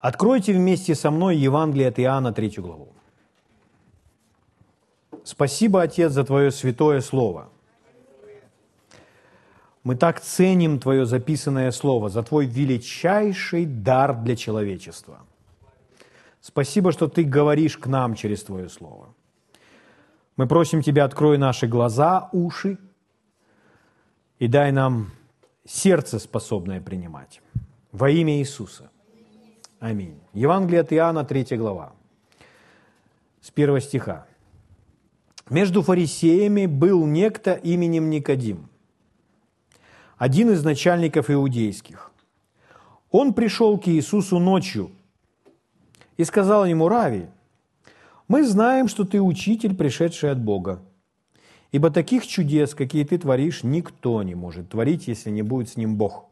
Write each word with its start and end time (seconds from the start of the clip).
Откройте 0.00 0.52
вместе 0.52 0.94
со 0.94 1.10
мной 1.10 1.36
Евангелие 1.36 1.88
от 1.88 1.98
Иоанна, 1.98 2.32
третью 2.32 2.62
главу. 2.62 2.88
Спасибо, 5.24 5.82
Отец, 5.82 6.12
за 6.12 6.24
Твое 6.24 6.50
святое 6.50 7.00
Слово. 7.00 7.48
Мы 9.82 9.96
так 9.96 10.20
ценим 10.20 10.78
Твое 10.78 11.04
записанное 11.04 11.72
Слово, 11.72 12.08
за 12.08 12.22
Твой 12.22 12.46
величайший 12.46 13.66
дар 13.66 14.14
для 14.22 14.36
человечества. 14.36 15.18
Спасибо, 16.40 16.92
что 16.92 17.08
Ты 17.08 17.24
говоришь 17.24 17.76
к 17.76 17.88
нам 17.88 18.14
через 18.14 18.44
Твое 18.44 18.68
Слово. 18.68 19.12
Мы 20.36 20.46
просим 20.46 20.80
Тебя, 20.80 21.04
открой 21.04 21.38
наши 21.38 21.66
глаза, 21.66 22.28
уши 22.32 22.78
и 24.38 24.46
дай 24.46 24.70
нам 24.70 25.10
сердце, 25.66 26.20
способное 26.20 26.80
принимать. 26.80 27.42
Во 27.90 28.08
имя 28.08 28.38
Иисуса– 28.38 28.92
Аминь. 29.80 30.18
Евангелие 30.34 30.80
от 30.80 30.92
Иоанна, 30.92 31.24
3 31.24 31.56
глава, 31.56 31.92
с 33.40 33.52
1 33.54 33.80
стиха. 33.80 34.26
«Между 35.48 35.82
фарисеями 35.82 36.66
был 36.66 37.06
некто 37.06 37.52
именем 37.52 38.10
Никодим, 38.10 38.68
один 40.18 40.50
из 40.50 40.64
начальников 40.64 41.30
иудейских. 41.30 42.10
Он 43.10 43.32
пришел 43.32 43.78
к 43.78 43.86
Иисусу 43.88 44.40
ночью 44.40 44.90
и 46.16 46.24
сказал 46.24 46.66
ему, 46.66 46.88
«Рави, 46.88 47.26
мы 48.26 48.44
знаем, 48.44 48.88
что 48.88 49.04
ты 49.04 49.22
учитель, 49.22 49.74
пришедший 49.76 50.32
от 50.32 50.40
Бога, 50.40 50.82
ибо 51.70 51.90
таких 51.90 52.26
чудес, 52.26 52.74
какие 52.74 53.04
ты 53.04 53.16
творишь, 53.16 53.62
никто 53.62 54.22
не 54.24 54.34
может 54.34 54.70
творить, 54.70 55.06
если 55.06 55.30
не 55.30 55.42
будет 55.42 55.68
с 55.68 55.76
ним 55.76 55.96
Бог». 55.96 56.27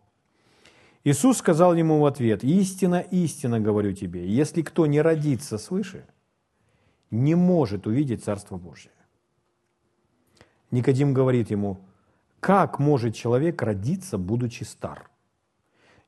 Иисус 1.06 1.38
сказал 1.38 1.74
ему 1.74 2.01
в 2.01 2.06
ответ, 2.06 2.42
«Истина, 2.42 2.96
истина 2.96 3.60
говорю 3.60 3.92
тебе, 3.92 4.28
если 4.28 4.62
кто 4.62 4.87
не 4.87 5.01
родится 5.01 5.56
свыше, 5.56 6.05
не 7.12 7.37
может 7.37 7.86
увидеть 7.86 8.25
Царство 8.25 8.56
Божие». 8.56 8.91
Никодим 10.72 11.14
говорит 11.14 11.53
ему, 11.53 11.78
«Как 12.41 12.81
может 12.81 13.14
человек 13.14 13.62
родиться, 13.62 14.19
будучи 14.19 14.64
стар? 14.64 15.08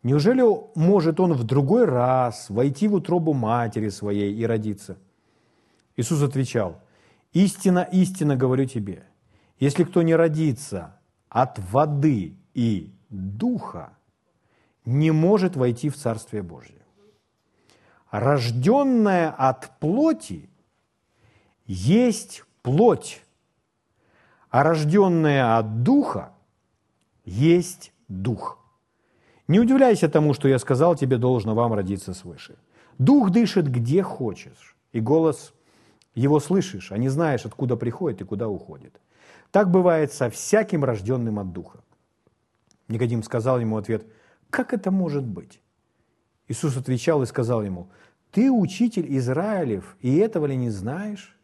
Неужели 0.03 0.43
может 0.75 1.21
он 1.21 1.33
в 1.35 1.45
другой 1.45 1.85
раз 1.85 2.51
войти 2.51 2.89
в 2.89 2.95
утробу 2.95 3.35
матери 3.35 3.91
своей 3.91 4.35
и 4.35 4.45
родиться?» 4.45 4.99
Иисус 5.97 6.21
отвечал, 6.23 6.83
«Истина, 7.33 7.89
истина 7.93 8.35
говорю 8.35 8.65
тебе, 8.65 9.05
если 9.61 9.85
кто 9.85 10.03
не 10.03 10.17
родится 10.17 10.99
от 11.29 11.61
воды 11.71 12.37
и 12.53 12.93
духа, 13.11 13.93
не 14.89 15.11
может 15.11 15.55
войти 15.55 15.91
в 15.91 15.97
Царствие 15.97 16.43
Божье. 16.43 16.81
Рожденная 18.11 19.31
от 19.31 19.79
плоти 19.81 20.49
есть 21.67 22.43
плоть, 22.63 23.23
а 24.49 24.63
рожденная 24.63 25.59
от 25.59 25.83
духа 25.83 26.33
есть 27.27 27.93
дух. 28.09 28.59
Не 29.47 29.61
удивляйся 29.61 30.09
тому, 30.09 30.33
что 30.33 30.49
я 30.49 30.59
сказал, 30.59 30.97
тебе 30.97 31.19
должно 31.19 31.55
вам 31.55 31.75
родиться 31.75 32.15
свыше. 32.15 32.57
Дух 32.97 33.31
дышит 33.31 33.71
где 33.71 34.03
хочешь, 34.03 34.75
и 34.93 35.01
голос 35.01 35.53
его 36.15 36.41
слышишь, 36.41 36.93
а 36.93 36.97
не 36.97 37.11
знаешь, 37.11 37.45
откуда 37.45 37.77
приходит 37.77 38.23
и 38.23 38.25
куда 38.25 38.49
уходит. 38.49 38.99
Так 39.51 39.71
бывает 39.71 40.15
со 40.15 40.31
всяким 40.31 40.83
рожденным 40.83 41.39
от 41.39 41.53
духа. 41.53 41.81
Никодим 42.89 43.23
сказал 43.23 43.61
ему 43.61 43.77
ответ– 43.77 44.07
как 44.51 44.73
это 44.73 44.91
может 44.91 45.25
быть? 45.25 45.61
Иисус 46.49 46.77
отвечал 46.77 47.23
и 47.23 47.27
сказал 47.27 47.63
ему, 47.63 47.89
ты 48.31 48.51
учитель 48.51 49.17
Израилев, 49.17 49.97
и 50.01 50.17
этого 50.17 50.47
ли 50.47 50.57
не 50.57 50.71
знаешь? 50.71 51.39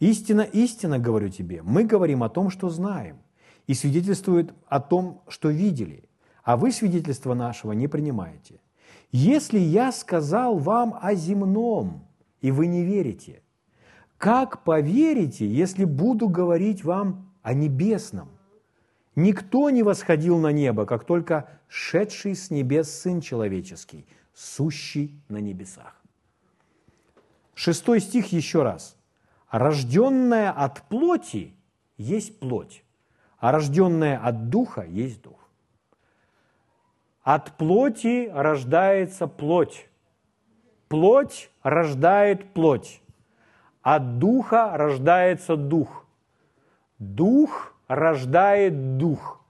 Истина, 0.00 0.42
истина 0.42 0.98
говорю 0.98 1.28
тебе, 1.28 1.62
мы 1.62 1.84
говорим 1.84 2.22
о 2.22 2.28
том, 2.28 2.50
что 2.50 2.70
знаем, 2.70 3.18
и 3.66 3.74
свидетельствует 3.74 4.54
о 4.66 4.80
том, 4.80 5.22
что 5.28 5.50
видели, 5.50 6.08
а 6.44 6.56
вы 6.56 6.72
свидетельство 6.72 7.34
нашего 7.34 7.72
не 7.72 7.88
принимаете. 7.88 8.60
Если 9.12 9.58
я 9.58 9.92
сказал 9.92 10.58
вам 10.58 10.98
о 11.00 11.14
земном, 11.14 12.06
и 12.40 12.50
вы 12.50 12.66
не 12.66 12.84
верите, 12.84 13.42
как 14.16 14.64
поверите, 14.64 15.46
если 15.46 15.84
буду 15.84 16.28
говорить 16.28 16.84
вам 16.84 17.34
о 17.42 17.54
небесном? 17.54 18.28
Никто 19.18 19.68
не 19.70 19.82
восходил 19.82 20.38
на 20.38 20.52
небо, 20.52 20.86
как 20.86 21.02
только 21.02 21.48
шедший 21.66 22.36
с 22.36 22.52
небес 22.52 22.88
Сын 23.00 23.20
Человеческий, 23.20 24.06
сущий 24.32 25.20
на 25.28 25.38
небесах. 25.38 26.00
Шестой 27.52 27.98
стих 27.98 28.28
еще 28.28 28.62
раз. 28.62 28.96
Рожденная 29.50 30.52
от 30.52 30.82
плоти 30.82 31.56
есть 31.96 32.38
плоть, 32.38 32.84
а 33.38 33.50
рожденная 33.50 34.18
от 34.18 34.50
духа 34.50 34.82
есть 34.82 35.20
дух. 35.20 35.50
От 37.24 37.56
плоти 37.56 38.30
рождается 38.32 39.26
плоть. 39.26 39.88
Плоть 40.86 41.50
рождает 41.64 42.54
плоть. 42.54 43.02
От 43.82 44.20
духа 44.20 44.76
рождается 44.76 45.56
дух. 45.56 46.06
Дух 47.00 47.74
рождает 47.88 48.96
дух. 48.98 49.40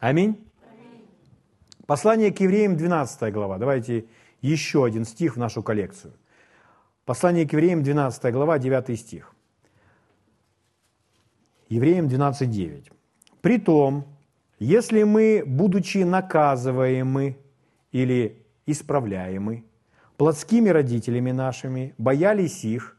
Аминь. 0.00 0.44
Послание 1.86 2.32
к 2.32 2.40
евреям, 2.40 2.76
12 2.76 3.32
глава. 3.32 3.58
Давайте 3.58 4.06
еще 4.40 4.84
один 4.84 5.04
стих 5.04 5.36
в 5.36 5.38
нашу 5.38 5.62
коллекцию. 5.62 6.14
Послание 7.04 7.46
к 7.46 7.52
евреям, 7.52 7.82
12 7.82 8.32
глава, 8.32 8.58
9 8.58 8.98
стих. 8.98 9.34
Евреям 11.68 12.06
12.9. 12.06 12.92
«Притом, 13.40 14.04
если 14.58 15.02
мы, 15.02 15.42
будучи 15.46 15.98
наказываемы 15.98 17.38
или 17.92 18.46
исправляемы 18.66 19.64
плотскими 20.16 20.68
родителями 20.70 21.30
нашими, 21.30 21.94
боялись 21.98 22.64
их, 22.64 22.96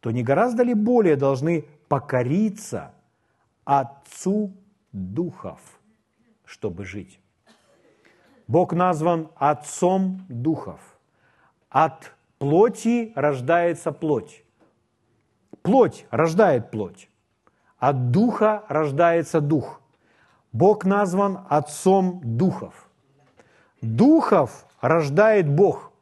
то 0.00 0.10
не 0.10 0.22
гораздо 0.22 0.62
ли 0.62 0.74
более 0.74 1.16
должны 1.16 1.64
покориться 1.88 2.92
Отцу 3.68 4.54
духов, 4.92 5.60
чтобы 6.46 6.86
жить. 6.86 7.20
Бог 8.46 8.72
назван 8.72 9.28
Отцом 9.36 10.24
духов. 10.30 10.80
От 11.68 12.14
плоти 12.38 13.12
рождается 13.14 13.92
плоть. 13.92 14.42
Плоть 15.60 16.06
рождает 16.10 16.70
плоть. 16.70 17.10
От 17.76 18.10
духа 18.10 18.64
рождается 18.68 19.42
дух. 19.42 19.82
Бог 20.52 20.86
назван 20.86 21.40
Отцом 21.50 22.22
духов. 22.24 22.88
Духов 23.82 24.64
рождает 24.80 25.46
Бог. 25.46 25.92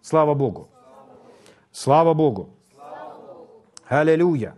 Слава 0.00 0.32
Богу. 0.32 0.70
Слава 1.70 2.14
Богу. 2.14 2.48
Аллилуйя. 3.88 4.56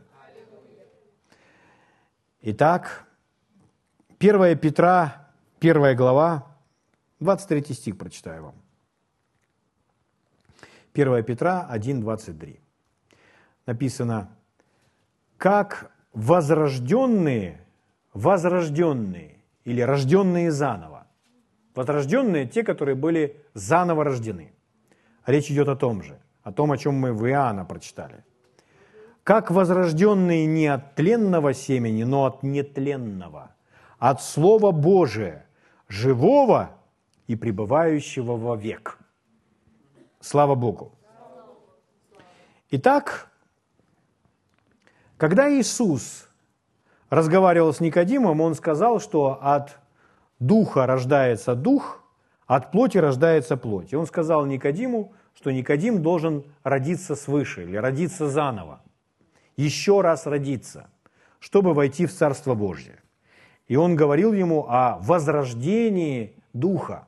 Итак, 2.48 3.08
1 4.20 4.56
Петра, 4.58 5.26
1 5.60 5.96
глава, 5.96 6.46
23 7.18 7.74
стих 7.74 7.98
прочитаю 7.98 8.44
вам. 8.44 8.54
1 10.94 11.24
Петра 11.24 11.66
1, 11.68 12.00
23. 12.00 12.60
Написано, 13.66 14.28
как 15.38 15.90
возрожденные, 16.12 17.66
возрожденные 18.14 19.40
или 19.64 19.80
рожденные 19.80 20.52
заново. 20.52 21.08
Возрожденные– 21.74 22.46
те, 22.54 22.62
которые 22.62 22.94
были 22.94 23.44
заново 23.54 24.04
рождены. 24.04 24.52
Речь 25.26 25.50
идет 25.50 25.66
о 25.66 25.74
том 25.74 26.00
же, 26.00 26.20
о 26.44 26.52
том, 26.52 26.70
о 26.70 26.78
чем 26.78 26.94
мы 26.94 27.12
в 27.12 27.26
Иоанна 27.26 27.64
прочитали– 27.64 28.24
как 29.26 29.50
возрожденные 29.50 30.46
не 30.46 30.68
от 30.68 30.94
тленного 30.94 31.52
семени, 31.52 32.04
но 32.04 32.26
от 32.26 32.44
нетленного, 32.44 33.56
от 33.98 34.22
Слова 34.22 34.70
Божия, 34.70 35.46
живого 35.88 36.70
и 37.26 37.34
пребывающего 37.34 38.36
во 38.36 38.54
век. 38.54 39.00
Слава 40.20 40.54
Богу. 40.54 40.92
Итак, 42.70 43.28
когда 45.16 45.52
Иисус 45.52 46.28
разговаривал 47.10 47.74
с 47.74 47.80
Никодимом, 47.80 48.40
он 48.40 48.54
сказал, 48.54 49.00
что 49.00 49.40
от 49.42 49.80
духа 50.38 50.86
рождается 50.86 51.56
дух, 51.56 52.04
от 52.46 52.70
плоти 52.70 52.98
рождается 52.98 53.56
плоть. 53.56 53.92
И 53.92 53.96
он 53.96 54.06
сказал 54.06 54.46
Никодиму, 54.46 55.14
что 55.34 55.50
Никодим 55.50 56.00
должен 56.00 56.44
родиться 56.62 57.16
свыше 57.16 57.64
или 57.64 57.76
родиться 57.76 58.28
заново 58.28 58.82
еще 59.56 60.00
раз 60.00 60.26
родиться, 60.26 60.90
чтобы 61.38 61.74
войти 61.74 62.06
в 62.06 62.12
Царство 62.12 62.54
Божье. 62.54 63.00
И 63.68 63.76
он 63.76 63.96
говорил 63.96 64.32
ему 64.32 64.66
о 64.68 64.98
возрождении 64.98 66.34
Духа. 66.52 67.06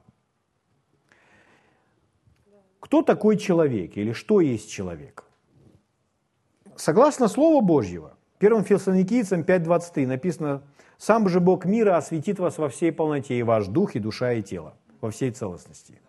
Кто 2.81 3.03
такой 3.03 3.37
человек 3.37 3.97
или 3.97 4.13
что 4.13 4.41
есть 4.41 4.71
человек? 4.71 5.25
Согласно 6.77 7.29
Слову 7.29 7.61
Божьего, 7.61 8.17
1 8.41 8.65
Фессалоникийцам 8.65 9.43
5.23 9.43 10.07
написано, 10.07 10.63
«Сам 10.97 11.29
же 11.29 11.41
Бог 11.41 11.65
мира 11.65 11.97
осветит 11.97 12.39
вас 12.39 12.59
во 12.59 12.69
всей 12.69 12.93
полноте, 12.93 13.39
и 13.39 13.43
ваш 13.43 13.67
дух, 13.67 13.97
и 13.97 13.99
душа, 13.99 14.33
и 14.33 14.43
тело, 14.43 14.75
во 15.01 15.11
всей 15.11 15.31
целостности». 15.31 16.01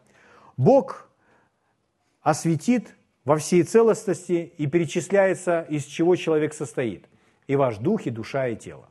Бог 0.57 1.09
осветит 2.21 2.95
во 3.29 3.35
всей 3.35 3.61
целостности 3.61 4.53
и 4.57 4.65
перечисляется, 4.65 5.61
из 5.69 5.85
чего 5.85 6.15
человек 6.15 6.51
состоит. 6.51 7.07
И 7.45 7.55
ваш 7.55 7.77
дух, 7.77 8.07
и 8.07 8.09
душа, 8.09 8.47
и 8.47 8.55
тело. 8.55 8.89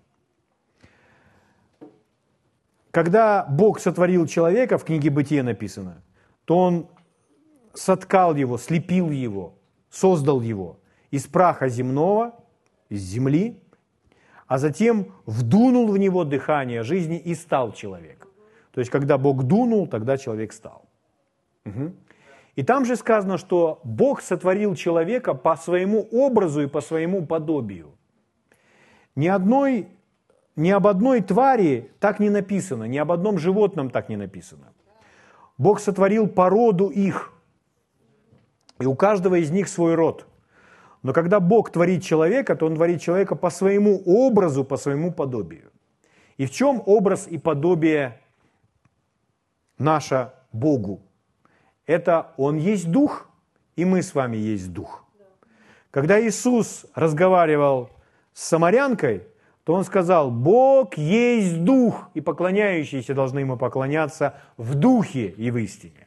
Когда 2.92 3.44
Бог 3.50 3.80
сотворил 3.80 4.28
человека, 4.28 4.78
в 4.78 4.84
книге 4.84 5.10
Бытия 5.10 5.42
написано, 5.42 6.04
то 6.44 6.56
Он 6.56 6.86
соткал 7.74 8.36
его, 8.36 8.58
слепил 8.58 9.10
его, 9.10 9.54
создал 9.90 10.40
его 10.40 10.78
из 11.10 11.26
праха 11.26 11.68
земного, 11.68 12.32
из 12.90 13.00
земли, 13.00 13.60
а 14.46 14.58
затем 14.58 15.14
вдунул 15.26 15.88
в 15.90 15.98
него 15.98 16.22
дыхание 16.22 16.84
жизни 16.84 17.18
и 17.18 17.34
стал 17.34 17.72
человек. 17.72 18.28
То 18.70 18.78
есть, 18.78 18.92
когда 18.92 19.18
Бог 19.18 19.42
дунул, 19.42 19.88
тогда 19.88 20.16
человек 20.16 20.52
стал. 20.52 20.84
Угу. 21.66 21.92
И 22.58 22.64
там 22.64 22.84
же 22.84 22.96
сказано, 22.96 23.38
что 23.38 23.80
Бог 23.84 24.20
сотворил 24.20 24.74
человека 24.74 25.32
по 25.32 25.54
своему 25.54 26.08
образу 26.10 26.62
и 26.62 26.66
по 26.66 26.80
своему 26.80 27.24
подобию. 27.24 27.96
Ни, 29.14 29.28
одной, 29.28 29.86
ни 30.56 30.70
об 30.70 30.88
одной 30.88 31.20
твари 31.20 31.92
так 32.00 32.18
не 32.18 32.30
написано, 32.30 32.88
ни 32.88 32.98
об 32.98 33.12
одном 33.12 33.38
животном 33.38 33.90
так 33.90 34.08
не 34.08 34.16
написано. 34.16 34.72
Бог 35.56 35.78
сотворил 35.78 36.26
породу 36.26 36.88
их, 36.88 37.32
и 38.80 38.86
у 38.86 38.96
каждого 38.96 39.36
из 39.36 39.52
них 39.52 39.68
свой 39.68 39.94
род. 39.94 40.26
Но 41.04 41.12
когда 41.12 41.38
Бог 41.38 41.70
творит 41.70 42.02
человека, 42.02 42.56
то 42.56 42.66
Он 42.66 42.74
творит 42.74 43.00
человека 43.00 43.36
по 43.36 43.50
своему 43.50 44.02
образу, 44.04 44.64
по 44.64 44.76
своему 44.76 45.12
подобию. 45.12 45.70
И 46.38 46.44
в 46.44 46.50
чем 46.50 46.82
образ 46.86 47.28
и 47.28 47.38
подобие 47.38 48.20
наше 49.78 50.32
Богу? 50.52 51.02
Это 51.88 52.32
Он 52.36 52.58
есть 52.58 52.90
Дух, 52.90 53.28
и 53.74 53.84
мы 53.84 54.02
с 54.02 54.14
вами 54.14 54.36
есть 54.36 54.72
Дух. 54.72 55.04
Когда 55.90 56.20
Иисус 56.20 56.84
разговаривал 56.94 57.90
с 58.34 58.44
самарянкой, 58.44 59.22
то 59.64 59.72
Он 59.72 59.84
сказал, 59.84 60.30
Бог 60.30 60.98
есть 60.98 61.64
Дух, 61.64 62.10
и 62.12 62.20
поклоняющиеся 62.20 63.14
должны 63.14 63.40
Ему 63.40 63.56
поклоняться 63.56 64.34
в 64.58 64.74
Духе 64.74 65.28
и 65.28 65.50
в 65.50 65.56
истине. 65.56 66.06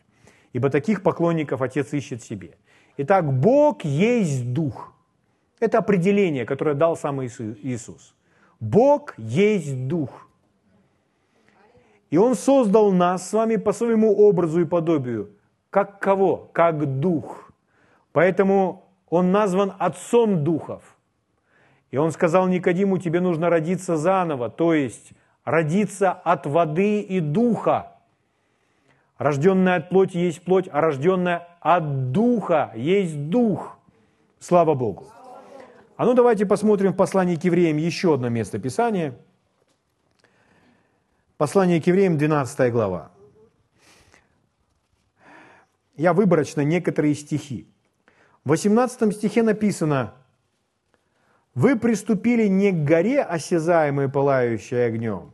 Ибо 0.53 0.69
таких 0.69 1.01
поклонников 1.01 1.63
Отец 1.63 1.93
ищет 1.93 2.21
себе. 2.21 2.51
Итак, 2.97 3.33
Бог 3.33 3.83
есть 3.83 4.53
Дух. 4.53 4.93
Это 5.59 5.79
определение, 5.79 6.45
которое 6.45 6.75
дал 6.75 6.95
сам 6.95 7.25
Иисус. 7.25 8.13
Бог 8.59 9.15
есть 9.17 9.87
Дух. 9.87 10.27
И 12.11 12.17
Он 12.17 12.35
создал 12.35 12.91
нас 12.91 13.27
с 13.27 13.33
вами 13.33 13.55
по 13.55 13.73
своему 13.73 14.15
образу 14.15 14.61
и 14.61 14.65
подобию– 14.65 15.31
как 15.71 15.99
кого? 15.99 16.49
Как 16.51 16.99
дух. 16.99 17.51
Поэтому 18.11 18.89
он 19.09 19.31
назван 19.31 19.73
отцом 19.79 20.43
духов. 20.43 20.83
И 21.91 21.97
он 21.97 22.11
сказал 22.11 22.47
Никодиму, 22.47 22.97
тебе 22.97 23.21
нужно 23.21 23.49
родиться 23.49 23.97
заново, 23.97 24.49
то 24.49 24.73
есть 24.73 25.13
родиться 25.45 26.11
от 26.11 26.45
воды 26.45 26.99
и 27.01 27.19
духа. 27.19 27.93
Рожденная 29.17 29.77
от 29.77 29.89
плоти 29.89 30.17
есть 30.17 30.43
плоть, 30.43 30.67
а 30.71 30.81
рожденная 30.81 31.47
от 31.61 32.11
духа 32.11 32.71
есть 32.75 33.29
дух. 33.29 33.77
Слава 34.39 34.73
Богу. 34.73 35.07
А 35.95 36.05
ну 36.05 36.13
давайте 36.13 36.45
посмотрим 36.45 36.93
в 36.93 36.97
послании 36.97 37.35
к 37.35 37.43
евреям 37.43 37.77
еще 37.77 38.13
одно 38.13 38.29
место 38.29 38.59
Писания. 38.59 39.13
Послание 41.37 41.81
к 41.81 41.87
евреям, 41.87 42.17
12 42.17 42.71
глава 42.71 43.11
я 46.01 46.13
выборочно 46.13 46.61
некоторые 46.61 47.13
стихи. 47.13 47.67
В 48.43 48.49
18 48.49 49.13
стихе 49.13 49.43
написано, 49.43 50.15
«Вы 51.53 51.77
приступили 51.77 52.47
не 52.47 52.71
к 52.71 52.83
горе, 52.83 53.21
осязаемой, 53.21 54.09
пылающей 54.09 54.83
огнем, 54.83 55.31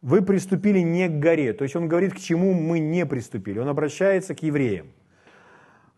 вы 0.00 0.22
приступили 0.22 0.78
не 0.78 1.08
к 1.08 1.18
горе». 1.18 1.52
То 1.52 1.64
есть 1.64 1.76
он 1.76 1.88
говорит, 1.88 2.14
к 2.14 2.18
чему 2.18 2.54
мы 2.54 2.78
не 2.78 3.04
приступили. 3.04 3.58
Он 3.58 3.68
обращается 3.68 4.34
к 4.34 4.42
евреям. 4.42 4.86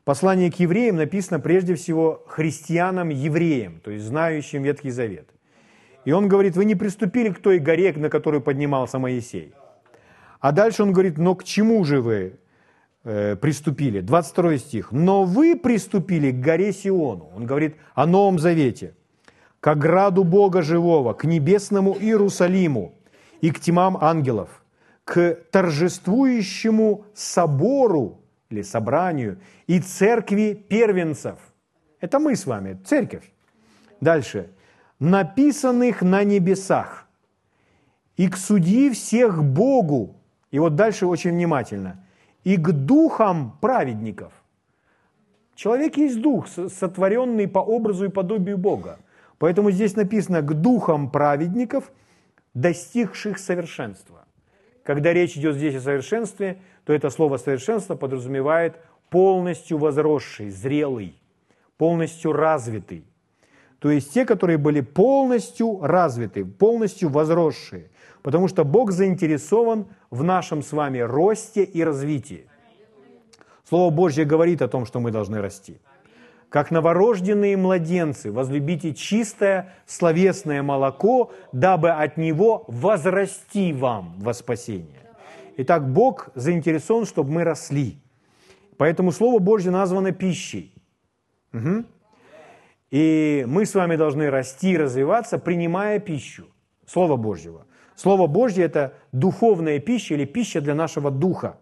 Послание 0.03 0.51
к 0.51 0.57
евреям 0.57 0.97
написано 0.97 1.39
прежде 1.39 1.77
всего 1.77 2.25
христианам-евреям, 2.27 3.81
то 3.81 3.93
есть 3.93 4.05
знающим 4.05 4.63
Ветхий 4.65 4.91
Завет. 4.91 5.29
И 6.05 6.13
он 6.13 6.29
говорит, 6.29 6.57
вы 6.57 6.65
не 6.65 6.75
приступили 6.75 7.31
к 7.31 7.39
той 7.39 7.59
горе, 7.59 7.93
на 7.93 8.09
которую 8.09 8.41
поднимался 8.41 8.99
Моисей. 8.99 9.55
А 10.41 10.51
дальше 10.53 10.83
он 10.83 10.93
говорит, 10.93 11.19
но 11.19 11.35
к 11.37 11.45
чему 11.45 11.85
же 11.85 12.01
вы 12.01 12.39
Э, 13.09 13.37
приступили. 13.37 14.01
22 14.01 14.59
стих. 14.59 14.91
«Но 14.91 15.23
вы 15.23 15.55
приступили 15.55 16.33
к 16.33 16.41
горе 16.41 16.73
Сиону». 16.73 17.31
Он 17.37 17.47
говорит 17.47 17.77
о 17.95 18.05
Новом 18.05 18.41
Завете. 18.41 18.95
«К 19.61 19.69
ограду 19.69 20.25
Бога 20.25 20.61
живого, 20.61 21.13
к 21.13 21.23
небесному 21.25 21.97
Иерусалиму 21.97 22.97
и 23.41 23.53
к 23.53 23.61
тьмам 23.61 23.97
ангелов, 24.01 24.49
к 25.05 25.39
торжествующему 25.53 27.05
собору 27.15 28.19
или 28.51 28.63
собранию 28.63 29.39
и 29.69 29.79
церкви 29.79 30.55
первенцев». 30.69 31.39
Это 32.01 32.19
мы 32.19 32.35
с 32.35 32.45
вами, 32.45 32.77
церковь. 32.85 33.33
Дальше. 34.01 34.51
«Написанных 34.99 36.03
на 36.03 36.25
небесах 36.25 37.07
и 38.17 38.27
к 38.27 38.37
судьи 38.37 38.91
всех 38.91 39.45
Богу». 39.45 40.17
И 40.51 40.59
вот 40.59 40.75
дальше 40.75 41.07
очень 41.07 41.31
внимательно– 41.31 42.03
и 42.47 42.57
к 42.57 42.71
духам 42.71 43.59
праведников. 43.61 44.33
Человек 45.57 45.97
есть 45.97 46.21
дух, 46.21 46.47
сотворенный 46.47 47.49
по 47.49 47.59
образу 47.59 48.05
и 48.05 48.09
подобию 48.09 48.57
Бога. 48.57 49.01
Поэтому 49.39 49.73
здесь 49.73 49.97
написано 49.97 50.43
«к 50.43 50.55
духам 50.55 51.11
праведников, 51.11 51.91
достигших 52.55 53.39
совершенства». 53.39 54.27
Когда 54.85 55.13
речь 55.13 55.37
идет 55.37 55.57
здесь 55.57 55.75
о 55.75 55.81
совершенстве, 55.81 56.61
то 56.85 56.93
это 56.93 57.11
слово 57.11 57.39
«совершенство» 57.39 57.97
подразумевает 57.97 58.77
полностью 59.11 59.79
возросший, 59.79 60.51
зрелый, 60.51 61.21
полностью 61.79 62.33
развитый. 62.33 63.05
То 63.81 63.91
есть 63.91 64.15
те, 64.15 64.25
которые 64.25 64.57
были 64.57 64.83
полностью 64.83 65.81
развиты, 65.81 66.45
полностью 66.45 67.09
возросшие. 67.09 67.91
Потому 68.27 68.49
что 68.49 68.65
Бог 68.65 68.91
заинтересован 68.91 69.87
в 70.11 70.25
нашем 70.25 70.61
с 70.61 70.73
вами 70.73 70.99
росте 70.99 71.63
и 71.63 71.85
развитии. 71.85 72.49
Слово 73.63 73.95
Божье 73.95 74.25
говорит 74.25 74.63
о 74.63 74.67
том, 74.67 74.85
что 74.85 74.99
мы 74.99 75.13
должны 75.13 75.41
расти. 75.41 75.79
Как 76.49 76.73
новорожденные 76.73 77.57
младенцы, 77.57 78.33
возлюбите 78.33 78.95
чистое 78.95 79.77
словесное 79.87 80.65
молоко, 80.65 81.31
дабы 81.53 81.91
от 81.91 82.17
него 82.17 82.65
возрасти 82.67 83.73
вам 83.73 84.17
во 84.19 84.35
спасение. 84.35 85.07
Итак, 85.59 85.89
Бог 85.89 86.31
заинтересован, 86.35 87.07
чтобы 87.07 87.31
мы 87.31 87.45
росли. 87.45 87.97
Поэтому 88.77 89.13
Слово 89.13 89.39
Божье 89.39 89.71
названо 89.71 90.11
пищей. 90.11 90.75
Угу. 91.53 91.85
И 92.91 93.45
мы 93.47 93.67
с 93.67 93.73
вами 93.73 93.95
должны 93.95 94.31
расти 94.31 94.73
и 94.73 94.77
развиваться, 94.77 95.39
принимая 95.39 96.01
пищу 96.01 96.47
Слова 96.87 97.15
Божьего. 97.15 97.66
Слово 97.97 98.27
Божье– 98.27 98.65
это 98.67 98.95
духовная 99.13 99.81
пища 99.81 100.15
или 100.15 100.27
пища 100.27 100.61
для 100.61 100.75
нашего 100.75 101.11
духа. 101.11 101.59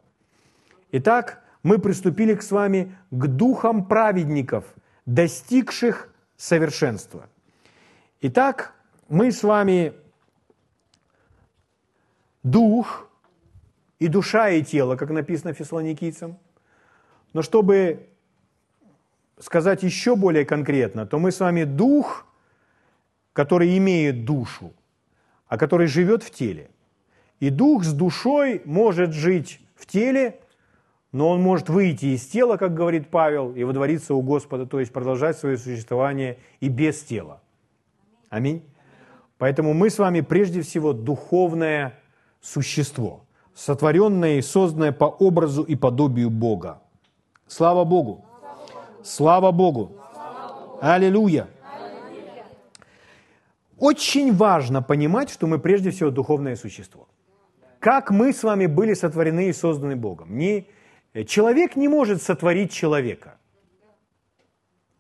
Итак, 0.91 1.43
мы 1.63 1.79
приступили 1.79 2.37
с 2.37 2.51
вами 2.51 2.95
к 3.13 3.27
духам 3.29 3.87
праведников, 3.87 4.65
достигших 5.07 6.13
совершенства. 6.37 7.29
Итак, 8.21 8.75
мы 9.09 9.31
с 9.31 9.45
вами 9.45 9.93
дух 12.43 13.09
и 14.01 14.09
душа 14.09 14.51
и 14.51 14.63
тело, 14.65 14.97
как 14.97 15.11
написано 15.11 15.53
фессалоникийцам. 15.53 16.37
Но 17.33 17.43
чтобы 17.43 18.09
сказать 19.39 19.85
еще 19.85 20.17
более 20.17 20.45
конкретно, 20.45 21.07
то 21.07 21.21
мы 21.21 21.31
с 21.31 21.39
вами 21.39 21.63
дух, 21.63 22.27
который 23.33 23.79
имеет 23.79 24.25
душу– 24.25 24.73
а 25.55 25.57
который 25.57 25.87
живет 25.87 26.25
в 26.25 26.33
теле. 26.33 26.69
И 27.39 27.49
дух 27.49 27.85
с 27.85 27.93
душой 27.93 28.61
может 28.65 29.13
жить 29.13 29.61
в 29.77 29.87
теле, 29.87 30.41
но 31.13 31.31
он 31.31 31.43
может 31.43 31.69
выйти 31.69 32.07
из 32.07 32.27
тела, 32.27 32.57
как 32.57 32.75
говорит 32.75 33.09
Павел, 33.09 33.53
и 33.53 33.63
водвориться 33.63 34.17
у 34.17 34.21
Господа, 34.21 34.67
то 34.67 34.81
есть 34.81 34.93
продолжать 34.93 35.39
свое 35.39 35.57
существование 35.57 36.39
и 36.59 36.69
без 36.69 37.05
тела. 37.05 37.41
Аминь. 38.31 38.65
Поэтому 39.39 39.75
мы 39.75 39.91
с 39.91 39.99
вами 40.01 40.23
прежде 40.23 40.61
всего 40.61 40.93
духовное 40.93 42.01
существо, 42.41 43.25
сотворенное 43.55 44.39
и 44.39 44.43
созданное 44.43 44.91
по 44.91 45.05
образу 45.05 45.63
и 45.63 45.77
подобию 45.77 46.31
Бога. 46.31 46.83
Слава 47.47 47.85
Богу! 47.85 48.25
Слава 49.05 49.53
Богу! 49.53 50.01
Аллилуйя! 50.81 51.47
Очень 53.85 54.33
важно 54.33 54.83
понимать, 54.83 55.29
что 55.29 55.47
мы 55.47 55.59
прежде 55.59 55.91
всего 55.91 56.11
духовное 56.11 56.57
существо. 56.57 57.07
Как 57.81 58.11
мы 58.11 58.33
с 58.33 58.43
вами 58.43 58.65
были 58.67 58.95
сотворены 58.95 59.49
и 59.49 59.53
созданы 59.53 59.95
Богом. 59.95 60.39
Не, 60.39 60.67
человек 61.27 61.77
не 61.77 61.89
может 61.89 62.23
сотворить 62.23 62.73
человека. 62.73 63.37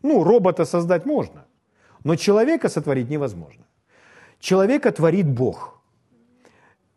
Ну, 0.02 0.22
робота 0.22 0.66
создать 0.66 1.06
можно, 1.06 1.46
но 2.04 2.16
человека 2.16 2.68
сотворить 2.68 3.08
невозможно. 3.08 3.64
Человека 4.38 4.92
творит 4.92 5.26
Бог. 5.26 5.80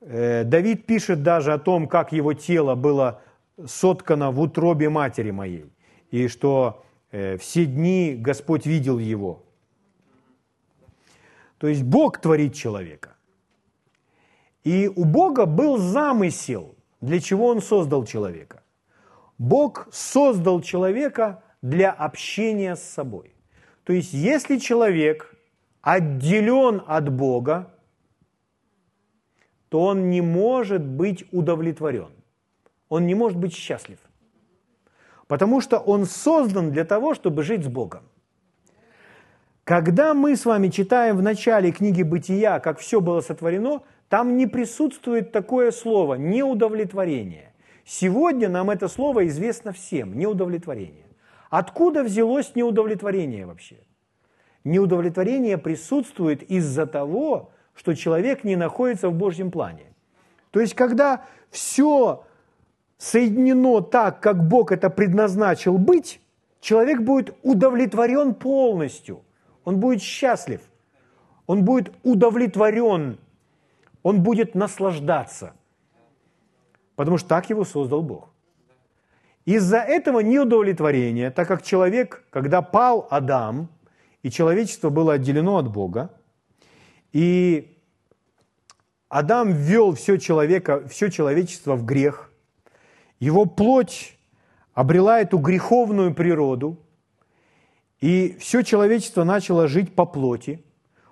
Э, 0.01 0.43
Давид 0.43 0.85
пишет 0.85 1.23
даже 1.23 1.53
о 1.53 1.57
том, 1.57 1.87
как 1.87 2.11
его 2.11 2.33
тело 2.33 2.75
было 2.75 3.21
соткано 3.65 4.31
в 4.31 4.41
утробе 4.41 4.89
матери 4.89 5.31
моей, 5.31 5.71
и 6.11 6.27
что 6.27 6.83
э, 7.11 7.37
все 7.37 7.65
дни 7.65 8.17
Господь 8.19 8.65
видел 8.65 8.99
его. 8.99 9.46
То 11.57 11.67
есть 11.67 11.83
Бог 11.83 12.19
творит 12.19 12.53
человека. 12.53 13.15
И 14.63 14.87
у 14.87 15.05
Бога 15.05 15.45
был 15.45 15.77
замысел, 15.77 16.75
для 17.01 17.19
чего 17.19 17.47
Он 17.47 17.61
создал 17.61 18.05
человека. 18.05 18.63
Бог 19.37 19.87
создал 19.91 20.61
человека 20.61 21.43
для 21.61 21.91
общения 21.91 22.75
с 22.75 22.83
собой. 22.83 23.33
То 23.83 23.93
есть 23.93 24.13
если 24.13 24.57
человек 24.57 25.35
отделен 25.81 26.81
от 26.85 27.09
Бога, 27.09 27.73
то 29.69 29.83
он 29.83 30.09
не 30.09 30.21
может 30.21 30.81
быть 30.81 31.25
удовлетворен. 31.31 32.11
Он 32.89 33.05
не 33.05 33.15
может 33.15 33.37
быть 33.37 33.53
счастлив. 33.53 33.99
Потому 35.27 35.61
что 35.61 35.77
он 35.77 36.05
создан 36.05 36.71
для 36.71 36.85
того, 36.85 37.13
чтобы 37.13 37.43
жить 37.43 37.63
с 37.63 37.67
Богом. 37.67 38.03
Когда 39.67 40.13
мы 40.13 40.37
с 40.37 40.45
вами 40.45 40.69
читаем 40.69 41.17
в 41.17 41.21
начале 41.21 41.73
книги 41.73 42.01
«Бытия», 42.01 42.61
как 42.61 42.79
все 42.79 43.01
было 43.01 43.19
сотворено, 43.19 43.81
там 44.07 44.37
не 44.37 44.47
присутствует 44.47 45.33
такое 45.33 45.71
слово 45.71 46.13
«неудовлетворение». 46.13 47.51
Сегодня 47.83 48.47
нам 48.47 48.69
это 48.69 48.87
слово 48.87 49.27
известно 49.27 49.73
всем– 49.73 50.17
неудовлетворение. 50.17 51.07
Откуда 51.49 52.03
взялось 52.03 52.55
неудовлетворение 52.55 53.45
вообще? 53.45 53.75
Неудовлетворение 54.63 55.57
присутствует 55.57 56.43
из-за 56.43 56.85
того, 56.85 57.51
что 57.75 57.93
человек 57.93 58.45
не 58.45 58.55
находится 58.55 59.09
в 59.09 59.15
Божьем 59.15 59.51
плане. 59.51 59.93
То 60.51 60.61
есть, 60.61 60.75
когда 60.75 61.25
все 61.49 62.23
соединено 62.97 63.81
так, 63.81 64.21
как 64.21 64.47
Бог 64.47 64.71
это 64.71 64.89
предназначил 64.89 65.77
быть, 65.77 66.21
человек 66.61 67.01
будет 67.01 67.35
удовлетворен 67.43 68.33
полностью, 68.33 69.23
он 69.67 69.81
будет 69.81 70.01
счастлив, 70.01 70.61
он 71.45 71.65
будет 71.65 71.93
удовлетворен, 72.03 73.19
он 74.01 74.23
будет 74.23 74.55
наслаждаться, 74.55 75.55
потому 76.95 77.17
что 77.17 77.27
так 77.27 77.49
его 77.49 77.65
создал 77.65 78.01
Бог. 78.01 78.29
Из-за 79.43 79.79
этого 79.79 80.21
неудовлетворения, 80.21 81.31
так 81.31 81.49
как 81.49 81.63
человек, 81.63 82.23
когда 82.29 82.61
пал 82.61 83.09
Адам, 83.11 83.67
и 84.23 84.31
человечество 84.31 84.89
было 84.89 85.15
отделено 85.15 85.57
от 85.57 85.69
Бога, 85.69 86.13
и 87.11 87.77
Адам 89.09 89.51
ввел 89.51 89.95
все, 89.95 90.15
человека, 90.17 90.87
все 90.87 91.11
человечество 91.11 91.75
в 91.75 91.83
грех, 91.83 92.31
его 93.19 93.43
плоть 93.43 94.17
обрела 94.73 95.19
эту 95.19 95.39
греховную 95.39 96.13
природу, 96.13 96.79
и 98.01 98.37
все 98.39 98.61
человечество 98.61 99.23
начало 99.23 99.67
жить 99.67 99.93
по 99.93 100.05
плоти, 100.05 100.63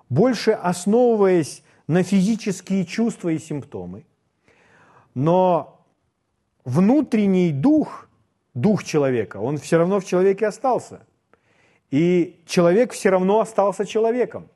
больше 0.10 0.52
основываясь 0.52 1.64
на 1.88 2.04
физические 2.04 2.86
чувства 2.86 3.30
и 3.30 3.40
симптомы. 3.40 4.06
Но 5.14 5.86
внутренний 6.64 7.52
дух, 7.52 8.08
дух 8.54 8.84
человека, 8.84 9.38
он 9.38 9.58
все 9.58 9.78
равно 9.78 10.00
в 10.00 10.06
человеке 10.06 10.48
остался. 10.48 11.06
И 11.92 12.42
человек 12.46 12.94
все 12.94 13.10
равно 13.10 13.40
остался 13.40 13.86
человеком. 13.86 14.50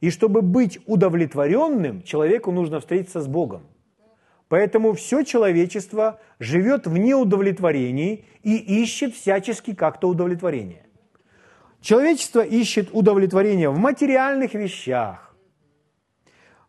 И 0.00 0.10
чтобы 0.10 0.42
быть 0.42 0.78
удовлетворенным, 0.86 2.02
человеку 2.02 2.52
нужно 2.52 2.78
встретиться 2.78 3.20
с 3.20 3.26
Богом. 3.26 3.62
Поэтому 4.48 4.92
все 4.92 5.24
человечество 5.24 6.20
живет 6.38 6.86
в 6.86 6.96
неудовлетворении 6.96 8.24
и 8.42 8.56
ищет 8.82 9.14
всячески 9.14 9.74
как-то 9.74 10.08
удовлетворение. 10.08 10.87
Человечество 11.80 12.40
ищет 12.40 12.88
удовлетворение 12.92 13.70
в 13.70 13.78
материальных 13.78 14.54
вещах, 14.54 15.34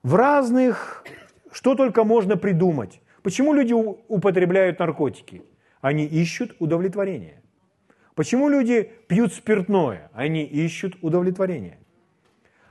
в 0.03 0.15
разных, 0.15 1.03
что 1.51 1.75
только 1.75 2.03
можно 2.03 2.37
придумать. 2.37 3.01
Почему 3.23 3.53
люди 3.53 3.73
употребляют 3.73 4.79
наркотики? 4.79 5.41
Они 5.81 6.05
ищут 6.05 6.55
удовлетворение. 6.59 7.41
Почему 8.15 8.49
люди 8.49 8.91
пьют 9.07 9.33
спиртное? 9.33 10.11
Они 10.13 10.43
ищут 10.43 10.97
удовлетворение. 11.01 11.79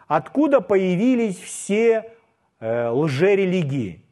Откуда 0.07 0.61
появились 0.61 1.37
все 1.39 2.13
э, 2.61 2.89
лжерелигии? 2.89 4.05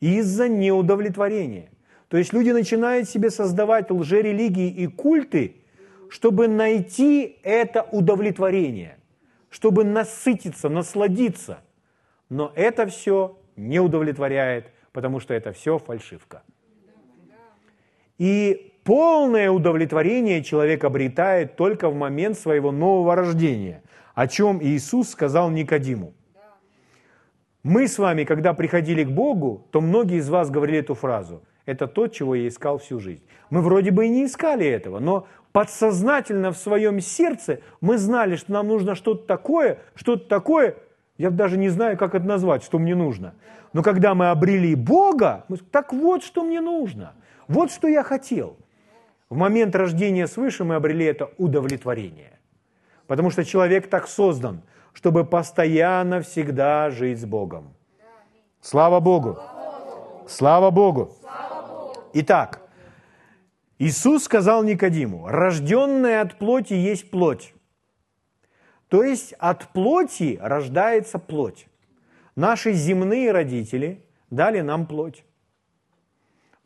Из-за 0.00 0.48
неудовлетворения. 0.48 1.70
То 2.08 2.16
есть 2.16 2.32
люди 2.32 2.50
начинают 2.50 3.08
себе 3.08 3.30
создавать 3.30 3.90
лжерелигии 3.90 4.68
и 4.68 4.86
культы, 4.86 5.56
чтобы 6.10 6.48
найти 6.48 7.38
это 7.42 7.82
удовлетворение, 7.82 8.98
чтобы 9.50 9.84
насытиться, 9.84 10.68
насладиться. 10.68 11.60
Но 12.28 12.52
это 12.54 12.86
все 12.86 13.38
не 13.56 13.80
удовлетворяет, 13.80 14.72
потому 14.92 15.20
что 15.20 15.34
это 15.34 15.52
все 15.52 15.78
фальшивка. 15.78 16.42
И 18.18 18.72
полное 18.84 19.50
удовлетворение 19.50 20.42
человек 20.42 20.84
обретает 20.84 21.56
только 21.56 21.90
в 21.90 21.94
момент 21.94 22.38
своего 22.38 22.72
нового 22.72 23.14
рождения– 23.14 23.82
о 24.16 24.26
чем 24.26 24.62
Иисус 24.62 25.10
сказал 25.10 25.50
Никодиму. 25.50 26.14
Мы 27.62 27.86
с 27.86 27.98
вами, 27.98 28.24
когда 28.24 28.54
приходили 28.54 29.04
к 29.04 29.10
Богу, 29.10 29.66
то 29.70 29.82
многие 29.82 30.18
из 30.18 30.30
вас 30.30 30.50
говорили 30.50 30.78
эту 30.78 30.94
фразу. 30.94 31.42
Это 31.66 31.86
то, 31.86 32.06
чего 32.08 32.34
я 32.34 32.48
искал 32.48 32.78
всю 32.78 32.98
жизнь. 32.98 33.22
Мы 33.50 33.60
вроде 33.60 33.90
бы 33.90 34.06
и 34.06 34.08
не 34.08 34.24
искали 34.24 34.64
этого, 34.66 35.00
но 35.00 35.26
подсознательно 35.56 36.52
в 36.52 36.58
своем 36.58 37.00
сердце 37.00 37.60
мы 37.80 37.96
знали, 37.96 38.36
что 38.36 38.52
нам 38.52 38.68
нужно 38.68 38.94
что-то 38.94 39.26
такое, 39.26 39.78
что-то 39.94 40.28
такое, 40.28 40.76
я 41.16 41.30
даже 41.30 41.56
не 41.56 41.70
знаю, 41.70 41.96
как 41.96 42.14
это 42.14 42.26
назвать, 42.26 42.62
что 42.62 42.78
мне 42.78 42.94
нужно. 42.94 43.32
Но 43.72 43.82
когда 43.82 44.14
мы 44.14 44.28
обрели 44.28 44.74
Бога, 44.74 45.46
мы, 45.48 45.56
так 45.56 45.94
вот, 45.94 46.22
что 46.22 46.44
мне 46.44 46.60
нужно. 46.60 47.14
Вот 47.48 47.70
что 47.70 47.88
я 47.88 48.02
хотел. 48.02 48.58
В 49.30 49.36
момент 49.38 49.74
рождения 49.74 50.26
свыше 50.26 50.64
мы 50.64 50.74
обрели 50.74 51.06
это 51.06 51.30
удовлетворение. 51.38 52.38
Потому 53.06 53.30
что 53.30 53.42
человек 53.42 53.88
так 53.88 54.08
создан, 54.08 54.60
чтобы 54.92 55.24
постоянно 55.24 56.20
всегда 56.20 56.90
жить 56.90 57.18
с 57.18 57.24
Богом. 57.24 57.72
Слава 58.60 59.00
Богу! 59.00 59.38
Слава 60.28 60.70
Богу! 60.70 61.16
Итак, 62.12 62.60
Иисус 63.78 64.24
сказал 64.24 64.64
Никодиму, 64.64 65.28
рожденная 65.28 66.22
от 66.22 66.38
плоти 66.38 66.74
есть 66.74 67.10
плоть. 67.10 67.54
То 68.88 69.02
есть 69.02 69.32
от 69.34 69.72
плоти 69.72 70.38
рождается 70.40 71.18
плоть. 71.18 71.66
Наши 72.36 72.72
земные 72.72 73.32
родители 73.32 74.04
дали 74.30 74.60
нам 74.60 74.86
плоть. 74.86 75.24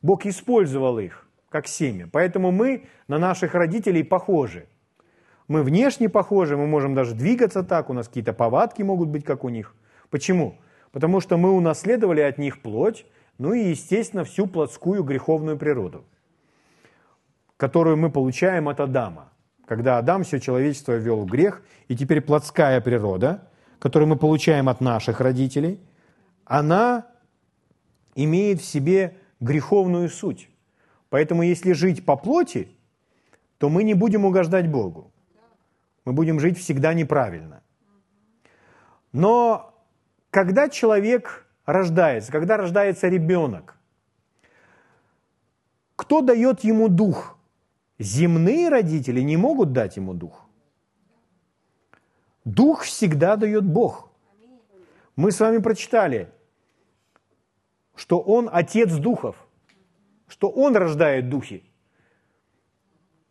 Бог 0.02 0.26
использовал 0.26 0.98
их 0.98 1.26
как 1.48 1.66
семя. 1.66 2.08
Поэтому 2.12 2.52
мы 2.52 2.86
на 3.08 3.18
наших 3.18 3.54
родителей 3.54 4.04
похожи– 4.04 4.66
мы 5.50 5.64
внешне 5.64 6.08
похожи, 6.08 6.56
мы 6.56 6.68
можем 6.68 6.94
даже 6.94 7.12
двигаться 7.12 7.64
так, 7.64 7.90
у 7.90 7.92
нас 7.92 8.06
какие-то 8.06 8.32
повадки 8.32 8.82
могут 8.82 9.08
быть, 9.08 9.24
как 9.24 9.42
у 9.42 9.48
них. 9.48 9.74
Почему? 10.08 10.54
Потому 10.92 11.18
что 11.18 11.36
мы 11.38 11.50
унаследовали 11.50 12.20
от 12.20 12.38
них 12.38 12.62
плоть, 12.62 13.04
ну 13.38 13.52
и, 13.52 13.70
естественно, 13.70 14.22
всю 14.22 14.46
плотскую 14.46 15.02
греховную 15.02 15.58
природу, 15.58 16.04
которую 17.60 17.98
мы 17.98 18.10
получаем 18.10 18.68
от 18.68 18.80
Адама. 18.80 19.28
Когда 19.66 19.98
Адам 19.98 20.24
все 20.24 20.40
человечество 20.40 20.94
ввел 20.94 21.20
в 21.20 21.26
грех, 21.26 21.62
и 21.88 21.96
теперь 21.96 22.22
плотская 22.22 22.80
природа, 22.80 23.48
которую 23.78 24.08
мы 24.08 24.16
получаем 24.16 24.68
от 24.68 24.80
наших 24.80 25.20
родителей, 25.20 25.78
она 26.46 27.06
имеет 28.14 28.60
в 28.60 28.64
себе 28.64 29.18
греховную 29.40 30.08
суть. 30.08 30.48
Поэтому 31.10 31.42
если 31.42 31.72
жить 31.72 32.04
по 32.04 32.16
плоти, 32.16 32.68
то 33.58 33.68
мы 33.68 33.84
не 33.84 33.94
будем 33.94 34.24
угождать 34.24 34.68
Богу 34.68 35.12
мы 36.06 36.14
будем 36.14 36.40
жить 36.40 36.58
всегда 36.58 36.94
неправильно. 36.94 37.62
Но 39.12 39.74
когда 40.30 40.68
человек 40.68 41.46
рождается, 41.66 42.32
когда 42.32 42.56
рождается 42.56 43.06
ребенок, 43.08 43.76
кто 45.94 46.22
дает 46.22 46.64
ему 46.64 46.88
дух? 46.88 47.36
Земные 48.00 48.70
родители 48.70 49.20
не 49.20 49.36
могут 49.36 49.74
дать 49.74 49.98
ему 49.98 50.14
дух. 50.14 50.46
Дух 52.46 52.84
всегда 52.84 53.36
дает 53.36 53.66
Бог. 53.66 54.10
Мы 55.16 55.30
с 55.30 55.38
вами 55.38 55.58
прочитали, 55.58 56.30
что 57.94 58.18
Он 58.18 58.48
отец 58.50 58.90
духов, 58.94 59.36
что 60.28 60.48
Он 60.48 60.74
рождает 60.76 61.28
духи. 61.28 61.62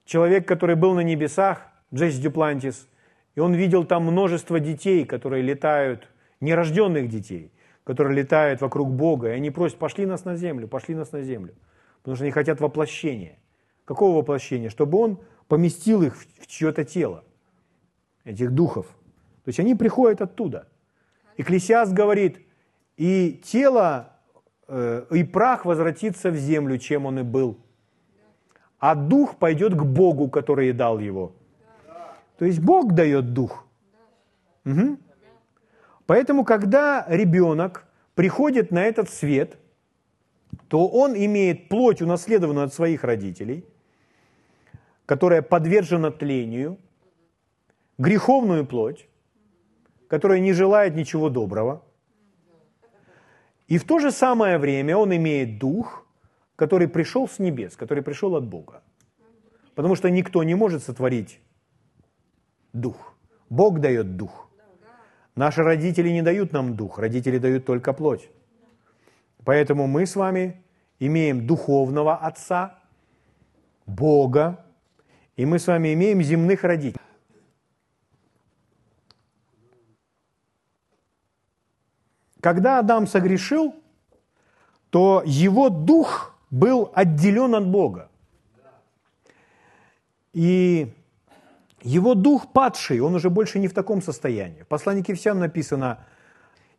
Человек, 0.05 0.47
который 0.47 0.75
был 0.75 0.93
на 0.93 0.99
небесах, 0.99 1.65
Джесси 1.91 2.21
Дюплантис, 2.21 2.87
и 3.33 3.39
он 3.39 3.55
видел 3.55 3.85
там 3.85 4.03
множество 4.03 4.59
детей, 4.59 5.03
которые 5.03 5.41
летают, 5.41 6.07
нерожденных 6.41 7.09
детей, 7.09 7.51
которые 7.83 8.15
летают 8.15 8.61
вокруг 8.61 8.91
Бога, 8.91 9.29
и 9.29 9.31
они 9.31 9.49
просят, 9.49 9.79
пошли 9.79 10.05
нас 10.05 10.25
на 10.25 10.35
землю, 10.35 10.67
пошли 10.67 10.93
нас 10.93 11.11
на 11.11 11.23
землю, 11.23 11.55
потому 11.99 12.15
что 12.15 12.25
они 12.25 12.31
хотят 12.31 12.61
воплощения. 12.61 13.39
Какого 13.89 14.19
воплощения? 14.19 14.69
Чтобы 14.69 14.99
он 14.99 15.17
поместил 15.47 16.03
их 16.03 16.15
в 16.15 16.45
чье-то 16.45 16.85
тело, 16.85 17.23
этих 18.23 18.51
духов. 18.51 18.85
То 19.43 19.49
есть 19.49 19.59
они 19.59 19.73
приходят 19.73 20.21
оттуда. 20.21 20.67
Экклесиаст 21.37 21.91
говорит, 21.91 22.37
и 22.97 23.41
тело, 23.43 24.13
э, 24.67 25.05
и 25.09 25.23
прах 25.23 25.65
возвратится 25.65 26.29
в 26.29 26.35
землю, 26.35 26.77
чем 26.77 27.07
он 27.07 27.17
и 27.17 27.23
был. 27.23 27.57
А 28.77 28.93
дух 28.93 29.37
пойдет 29.37 29.73
к 29.73 29.81
Богу, 29.81 30.29
который 30.29 30.71
дал 30.71 30.99
его. 30.99 31.33
То 32.37 32.45
есть 32.45 32.59
Бог 32.59 32.93
дает 32.93 33.33
дух. 33.33 33.65
Угу. 34.65 34.99
Поэтому, 36.05 36.45
когда 36.45 37.07
ребенок 37.09 37.87
приходит 38.13 38.69
на 38.69 38.83
этот 38.83 39.09
свет, 39.09 39.57
то 40.67 40.87
он 40.87 41.15
имеет 41.15 41.69
плоть, 41.69 42.03
унаследованную 42.03 42.67
от 42.67 42.73
своих 42.75 43.03
родителей, 43.03 43.65
которая 45.09 45.41
подвержена 45.41 46.11
тлению, 46.11 46.77
греховную 47.97 48.63
плоть, 48.67 49.09
которая 50.07 50.39
не 50.39 50.53
желает 50.53 50.95
ничего 50.95 51.29
доброго. 51.29 51.81
И 53.67 53.79
в 53.79 53.85
то 53.85 53.97
же 53.97 54.11
самое 54.11 54.59
время 54.59 54.95
он 54.95 55.11
имеет 55.15 55.57
дух, 55.57 56.05
который 56.55 56.87
пришел 56.87 57.27
с 57.27 57.39
небес, 57.39 57.75
который 57.75 58.03
пришел 58.03 58.35
от 58.35 58.45
Бога. 58.45 58.83
Потому 59.73 59.95
что 59.95 60.11
никто 60.11 60.43
не 60.43 60.53
может 60.53 60.83
сотворить 60.83 61.39
дух. 62.73 63.15
Бог 63.49 63.79
дает 63.79 64.15
дух. 64.15 64.47
Наши 65.35 65.63
родители 65.63 66.09
не 66.09 66.21
дают 66.21 66.53
нам 66.53 66.75
дух, 66.75 66.99
родители 66.99 67.39
дают 67.39 67.65
только 67.65 67.93
плоть. 67.93 68.29
Поэтому 69.43 69.87
мы 69.87 70.05
с 70.05 70.15
вами 70.15 70.63
имеем 70.99 71.47
духовного 71.47 72.15
отца, 72.15 72.77
Бога, 73.87 74.68
и 75.39 75.45
мы 75.45 75.57
с 75.57 75.67
вами 75.67 75.93
имеем 75.93 76.21
земных 76.21 76.65
родителей. 76.65 77.01
Когда 82.41 82.79
Адам 82.79 83.07
согрешил, 83.07 83.73
то 84.89 85.23
его 85.25 85.69
дух 85.69 86.35
был 86.51 86.91
отделен 86.93 87.55
от 87.55 87.65
Бога. 87.69 88.09
И 90.33 90.93
его 91.83 92.15
дух 92.15 92.51
падший, 92.51 92.99
он 92.99 93.15
уже 93.15 93.29
больше 93.29 93.59
не 93.59 93.69
в 93.69 93.73
таком 93.73 94.01
состоянии. 94.01 94.63
В 94.63 94.67
послании 94.67 95.05
Ефесянам 95.07 95.39
написано, 95.39 96.05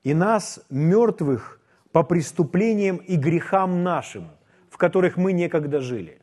«И 0.03 0.13
нас, 0.13 0.61
мертвых, 0.69 1.63
по 1.93 2.03
преступлениям 2.03 2.99
и 2.99 3.17
грехам 3.17 3.83
нашим, 3.83 4.29
в 4.69 4.77
которых 4.77 5.17
мы 5.17 5.33
некогда 5.33 5.81
жили». 5.81 6.20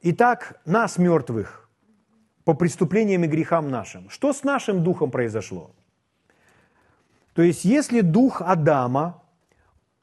Итак, 0.00 0.60
нас, 0.64 0.96
мертвых, 0.96 1.68
по 2.44 2.54
преступлениям 2.54 3.24
и 3.24 3.26
грехам 3.26 3.68
нашим. 3.68 4.08
Что 4.10 4.32
с 4.32 4.44
нашим 4.44 4.84
духом 4.84 5.10
произошло? 5.10 5.72
То 7.34 7.42
есть, 7.42 7.64
если 7.64 8.00
дух 8.00 8.40
Адама 8.40 9.22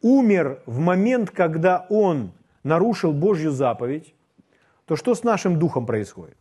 умер 0.02 0.62
в 0.66 0.80
момент, 0.80 1.32
когда 1.32 1.86
он 1.90 2.32
нарушил 2.64 3.14
Божью 3.14 3.52
заповедь, 3.52 4.14
то 4.86 4.96
что 4.96 5.16
с 5.16 5.24
нашим 5.24 5.60
духом 5.60 5.86
происходит? 5.86 6.38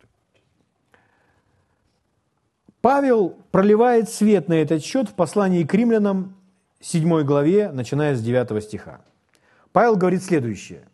Павел 2.81 3.37
проливает 3.51 4.09
свет 4.09 4.47
на 4.47 4.53
этот 4.53 4.83
счет 4.83 5.09
в 5.09 5.13
послании 5.13 5.63
к 5.63 5.73
римлянам 5.73 6.35
7 6.81 7.23
главе, 7.23 7.71
начиная 7.71 8.15
с 8.15 8.21
9 8.21 8.63
стиха. 8.63 9.01
Павел 9.71 9.95
говорит 9.95 10.23
следующее. 10.23 10.87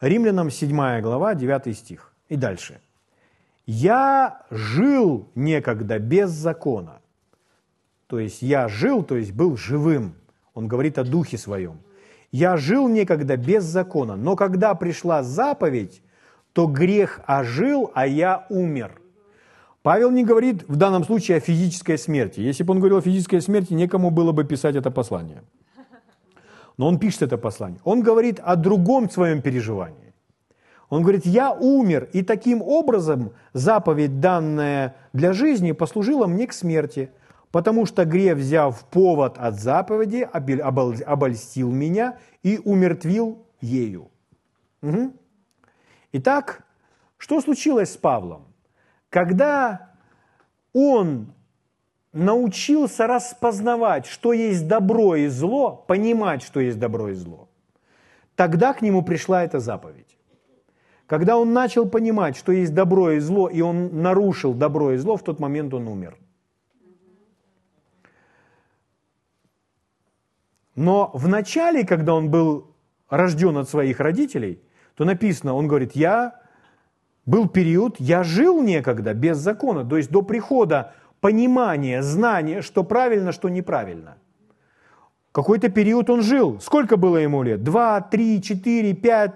Римлянам 0.00 0.50
7 0.50 1.00
глава, 1.00 1.34
9 1.34 1.76
стих. 1.76 2.12
И 2.28 2.36
дальше. 2.36 2.80
«Я 3.66 4.42
жил 4.50 5.28
некогда 5.34 5.98
без 5.98 6.30
закона». 6.30 7.00
То 8.06 8.18
есть 8.18 8.42
я 8.42 8.68
жил, 8.68 9.04
то 9.04 9.16
есть 9.16 9.32
был 9.32 9.56
живым. 9.56 10.14
Он 10.54 10.66
говорит 10.66 10.98
о 10.98 11.04
духе 11.04 11.38
своем. 11.38 11.80
Я 12.32 12.56
жил 12.56 12.88
некогда 12.88 13.36
без 13.36 13.64
закона, 13.64 14.16
но 14.16 14.36
когда 14.36 14.74
пришла 14.74 15.22
заповедь, 15.22 16.02
то 16.52 16.66
грех 16.66 17.20
ожил, 17.26 17.92
а 17.94 18.06
я 18.06 18.46
умер. 18.48 19.00
Павел 19.82 20.10
не 20.10 20.24
говорит 20.24 20.64
в 20.68 20.76
данном 20.76 21.04
случае 21.04 21.36
о 21.36 21.40
физической 21.40 21.96
смерти. 21.96 22.40
Если 22.40 22.64
бы 22.64 22.72
он 22.72 22.80
говорил 22.80 22.98
о 22.98 23.02
физической 23.02 23.40
смерти, 23.40 23.74
некому 23.74 24.10
было 24.10 24.32
бы 24.32 24.44
писать 24.44 24.76
это 24.76 24.90
послание. 24.90 25.42
Но 26.80 26.88
он 26.88 26.98
пишет 26.98 27.22
это 27.22 27.36
послание. 27.36 27.78
Он 27.84 28.02
говорит 28.02 28.40
о 28.42 28.56
другом 28.56 29.10
своем 29.10 29.42
переживании. 29.42 30.14
Он 30.88 31.02
говорит, 31.02 31.26
я 31.26 31.52
умер, 31.52 32.08
и 32.14 32.22
таким 32.22 32.62
образом 32.62 33.32
заповедь, 33.52 34.18
данная 34.20 34.96
для 35.12 35.32
жизни, 35.32 35.72
послужила 35.72 36.26
мне 36.26 36.46
к 36.46 36.52
смерти– 36.52 37.10
потому 37.50 37.86
что 37.86 38.04
грех, 38.04 38.36
взяв 38.36 38.84
повод 38.86 39.36
от 39.38 39.60
заповеди, 39.60 40.28
обольстил 41.04 41.70
меня 41.70 42.18
и 42.42 42.58
умертвил 42.64 43.44
ею. 43.60 44.10
Угу. 44.82 45.12
Итак, 46.12 46.64
что 47.18 47.40
случилось 47.40 47.92
с 47.92 47.96
Павлом? 47.96 48.46
Когда 49.10 49.90
он 50.72 51.34
научился 52.12 53.06
распознавать, 53.06 54.06
что 54.06 54.32
есть 54.32 54.66
добро 54.66 55.16
и 55.16 55.28
зло, 55.28 55.84
понимать, 55.86 56.42
что 56.42 56.60
есть 56.60 56.78
добро 56.78 57.10
и 57.10 57.14
зло, 57.14 57.48
тогда 58.34 58.72
к 58.72 58.82
нему 58.82 59.02
пришла 59.02 59.44
эта 59.44 59.60
заповедь. 59.60 60.16
Когда 61.06 61.36
он 61.36 61.52
начал 61.52 61.88
понимать, 61.88 62.36
что 62.36 62.52
есть 62.52 62.74
добро 62.74 63.12
и 63.12 63.18
зло, 63.18 63.48
и 63.48 63.60
он 63.60 64.02
нарушил 64.02 64.54
добро 64.54 64.92
и 64.92 64.96
зло, 64.96 65.16
в 65.16 65.24
тот 65.24 65.40
момент 65.40 65.74
он 65.74 65.88
умер– 65.88 66.16
Но 70.80 71.10
в 71.12 71.28
начале, 71.28 71.84
когда 71.84 72.14
он 72.14 72.30
был 72.30 72.74
рожден 73.10 73.58
от 73.58 73.68
своих 73.68 74.00
родителей, 74.00 74.62
то 74.94 75.04
написано, 75.04 75.52
он 75.52 75.68
говорит, 75.68 75.92
я 75.94 76.40
был 77.26 77.50
период, 77.50 77.96
я 77.98 78.22
жил 78.22 78.62
некогда 78.62 79.12
без 79.12 79.36
закона, 79.36 79.84
то 79.84 79.98
есть 79.98 80.10
до 80.10 80.22
прихода 80.22 80.94
понимания, 81.20 82.02
знания, 82.02 82.62
что 82.62 82.84
правильно, 82.84 83.32
что 83.32 83.48
неправильно. 83.48 84.16
Какой-то 85.32 85.68
период 85.68 86.10
он 86.10 86.22
жил. 86.22 86.60
Сколько 86.60 86.96
было 86.96 87.16
ему 87.18 87.42
лет? 87.42 87.62
Два, 87.62 88.00
три, 88.00 88.42
четыре, 88.42 88.94
пять. 88.94 89.34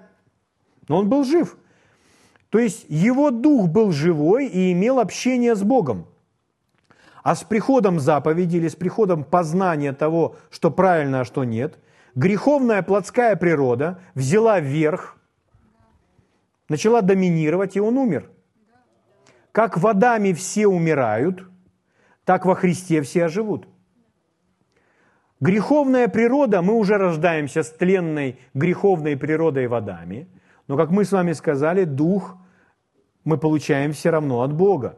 Но 0.88 0.98
он 0.98 1.08
был 1.08 1.24
жив. 1.24 1.56
То 2.50 2.58
есть 2.58 2.86
его 2.88 3.30
дух 3.30 3.68
был 3.68 3.92
живой 3.92 4.46
и 4.46 4.72
имел 4.72 4.98
общение 4.98 5.54
с 5.54 5.62
Богом. 5.62 6.06
А 7.22 7.34
с 7.34 7.42
приходом 7.42 8.00
заповеди 8.00 8.56
или 8.56 8.68
с 8.68 8.76
приходом 8.76 9.24
познания 9.24 9.92
того, 9.92 10.36
что 10.50 10.70
правильно, 10.70 11.20
а 11.20 11.24
что 11.24 11.44
нет, 11.44 11.78
греховная 12.14 12.82
плотская 12.82 13.34
природа 13.34 13.98
взяла 14.14 14.60
верх, 14.60 15.16
начала 16.68 17.00
доминировать, 17.00 17.76
и 17.76 17.80
он 17.80 17.96
умер. 17.96 18.30
Как 19.52 19.78
в 19.78 19.86
Адаме 19.86 20.34
все 20.34 20.66
умирают, 20.66 21.48
так 22.24 22.46
во 22.46 22.54
Христе 22.54 23.02
все 23.02 23.24
оживут. 23.24 23.68
Греховная 25.40 26.08
природа, 26.08 26.62
мы 26.62 26.74
уже 26.74 26.96
рождаемся 26.96 27.62
с 27.62 27.70
тленной 27.70 28.38
греховной 28.54 29.16
природой 29.16 29.66
в 29.66 29.74
Адаме, 29.74 30.28
но, 30.68 30.76
как 30.76 30.90
мы 30.90 31.04
с 31.04 31.12
вами 31.12 31.32
сказали, 31.32 31.84
дух 31.84 32.36
мы 33.24 33.36
получаем 33.36 33.92
все 33.92 34.10
равно 34.10 34.42
от 34.42 34.54
Бога. 34.54 34.96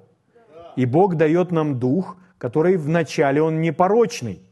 И 0.76 0.84
Бог 0.84 1.16
дает 1.16 1.50
нам 1.50 1.78
дух, 1.78 2.16
который 2.38 2.76
вначале 2.76 3.42
он 3.42 3.60
непорочный. 3.60 4.42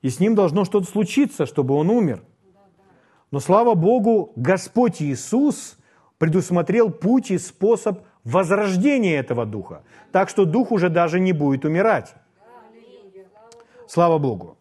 И 0.00 0.08
с 0.08 0.18
ним 0.18 0.34
должно 0.34 0.64
что-то 0.64 0.86
случиться, 0.86 1.46
чтобы 1.46 1.74
он 1.74 1.90
умер. 1.90 2.22
Но 3.30 3.40
слава 3.40 3.74
Богу, 3.74 4.32
Господь 4.36 5.00
Иисус 5.00 5.78
предусмотрел 6.18 6.90
путь 6.90 7.30
и 7.30 7.38
способ 7.38 8.00
возрождения 8.24 9.18
этого 9.18 9.46
духа. 9.46 9.82
Так 10.12 10.28
что 10.28 10.44
дух 10.44 10.72
уже 10.72 10.88
даже 10.88 11.20
не 11.20 11.32
будет 11.32 11.64
умирать. 11.64 12.14
Слава 13.86 14.18
Богу. 14.18 14.56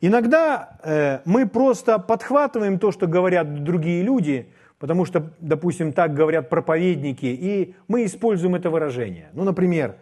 Иногда 0.00 0.78
э, 0.82 1.20
мы 1.24 1.46
просто 1.46 1.98
подхватываем 1.98 2.78
то, 2.78 2.92
что 2.92 3.06
говорят 3.06 3.64
другие 3.64 4.02
люди, 4.02 4.52
потому 4.78 5.06
что, 5.06 5.32
допустим, 5.40 5.92
так 5.92 6.12
говорят 6.12 6.50
проповедники, 6.50 7.26
и 7.26 7.74
мы 7.88 8.04
используем 8.04 8.54
это 8.54 8.68
выражение. 8.68 9.30
Ну, 9.32 9.44
например, 9.44 9.96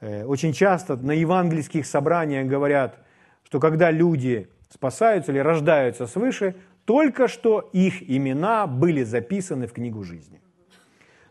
э, 0.00 0.24
очень 0.24 0.52
часто 0.52 0.96
на 0.96 1.12
евангельских 1.12 1.84
собраниях 1.84 2.46
говорят, 2.46 2.98
что 3.44 3.58
когда 3.58 3.90
люди 3.90 4.48
спасаются 4.70 5.32
или 5.32 5.38
рождаются 5.38 6.06
свыше, 6.06 6.54
только 6.84 7.26
что 7.26 7.70
их 7.72 8.08
имена 8.08 8.66
были 8.66 9.02
записаны 9.02 9.66
в 9.66 9.72
книгу 9.72 10.04
жизни. 10.04 10.40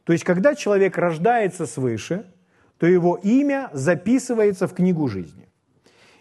То 0.03 0.13
есть, 0.13 0.23
когда 0.23 0.55
человек 0.55 0.97
рождается 0.97 1.65
свыше, 1.65 2.25
то 2.77 2.87
его 2.87 3.15
имя 3.23 3.69
записывается 3.73 4.67
в 4.67 4.73
книгу 4.73 5.07
жизни. 5.07 5.47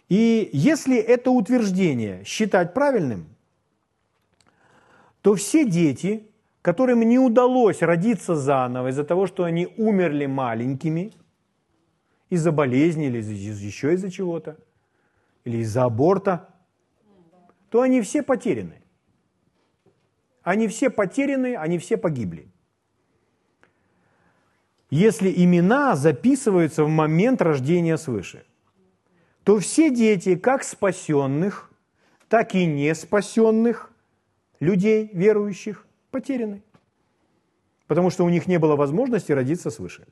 И 0.08 0.50
если 0.52 0.96
это 0.96 1.30
утверждение 1.30 2.22
считать 2.24 2.74
правильным, 2.74 3.26
то 5.22 5.34
все 5.34 5.64
дети, 5.64 6.28
которым 6.60 7.00
не 7.00 7.18
удалось 7.18 7.82
родиться 7.82 8.36
заново 8.36 8.88
из-за 8.88 9.04
того, 9.04 9.26
что 9.26 9.44
они 9.44 9.68
умерли 9.76 10.26
маленькими, 10.26 11.12
из-за 12.28 12.52
болезни 12.52 13.06
или 13.06 13.18
еще 13.18 13.94
из-за 13.94 14.10
чего-то, 14.10 14.56
или 15.44 15.58
из-за 15.58 15.84
аборта, 15.84 16.48
то 17.68 17.80
они 17.80 18.00
все 18.02 18.22
потеряны. 18.22 18.82
Они 20.42 20.68
все 20.68 20.90
потеряны, 20.90 21.56
они 21.56 21.78
все 21.78 21.96
погибли. 21.96 22.51
Если 24.92 25.32
имена 25.34 25.96
записываются 25.96 26.84
в 26.84 26.88
момент 26.90 27.40
рождения 27.40 27.96
свыше, 27.96 28.44
то 29.42 29.58
все 29.58 29.90
дети, 29.90 30.36
как 30.36 30.62
спасенных, 30.62 31.72
так 32.28 32.54
и 32.54 32.66
не 32.66 32.94
спасенных 32.94 33.90
людей, 34.60 35.08
верующих, 35.14 35.86
потеряны. 36.10 36.62
Потому 37.86 38.10
что 38.10 38.26
у 38.26 38.28
них 38.28 38.46
не 38.46 38.58
было 38.58 38.76
возможности 38.76 39.32
родиться 39.32 39.70
свыше. 39.70 40.06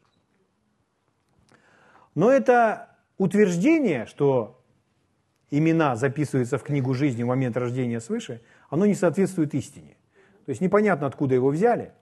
Но 2.14 2.30
это 2.30 2.96
утверждение, 3.18 4.06
что 4.06 4.64
имена 5.50 5.94
записываются 5.94 6.56
в 6.56 6.62
книгу 6.62 6.94
жизни 6.94 7.22
в 7.22 7.26
момент 7.26 7.54
рождения 7.58 8.00
свыше, 8.00 8.40
оно 8.70 8.86
не 8.86 8.94
соответствует 8.94 9.52
истине. 9.52 9.98
То 10.46 10.52
есть 10.52 10.62
непонятно, 10.62 11.06
откуда 11.06 11.34
его 11.34 11.50
взяли. 11.50 11.92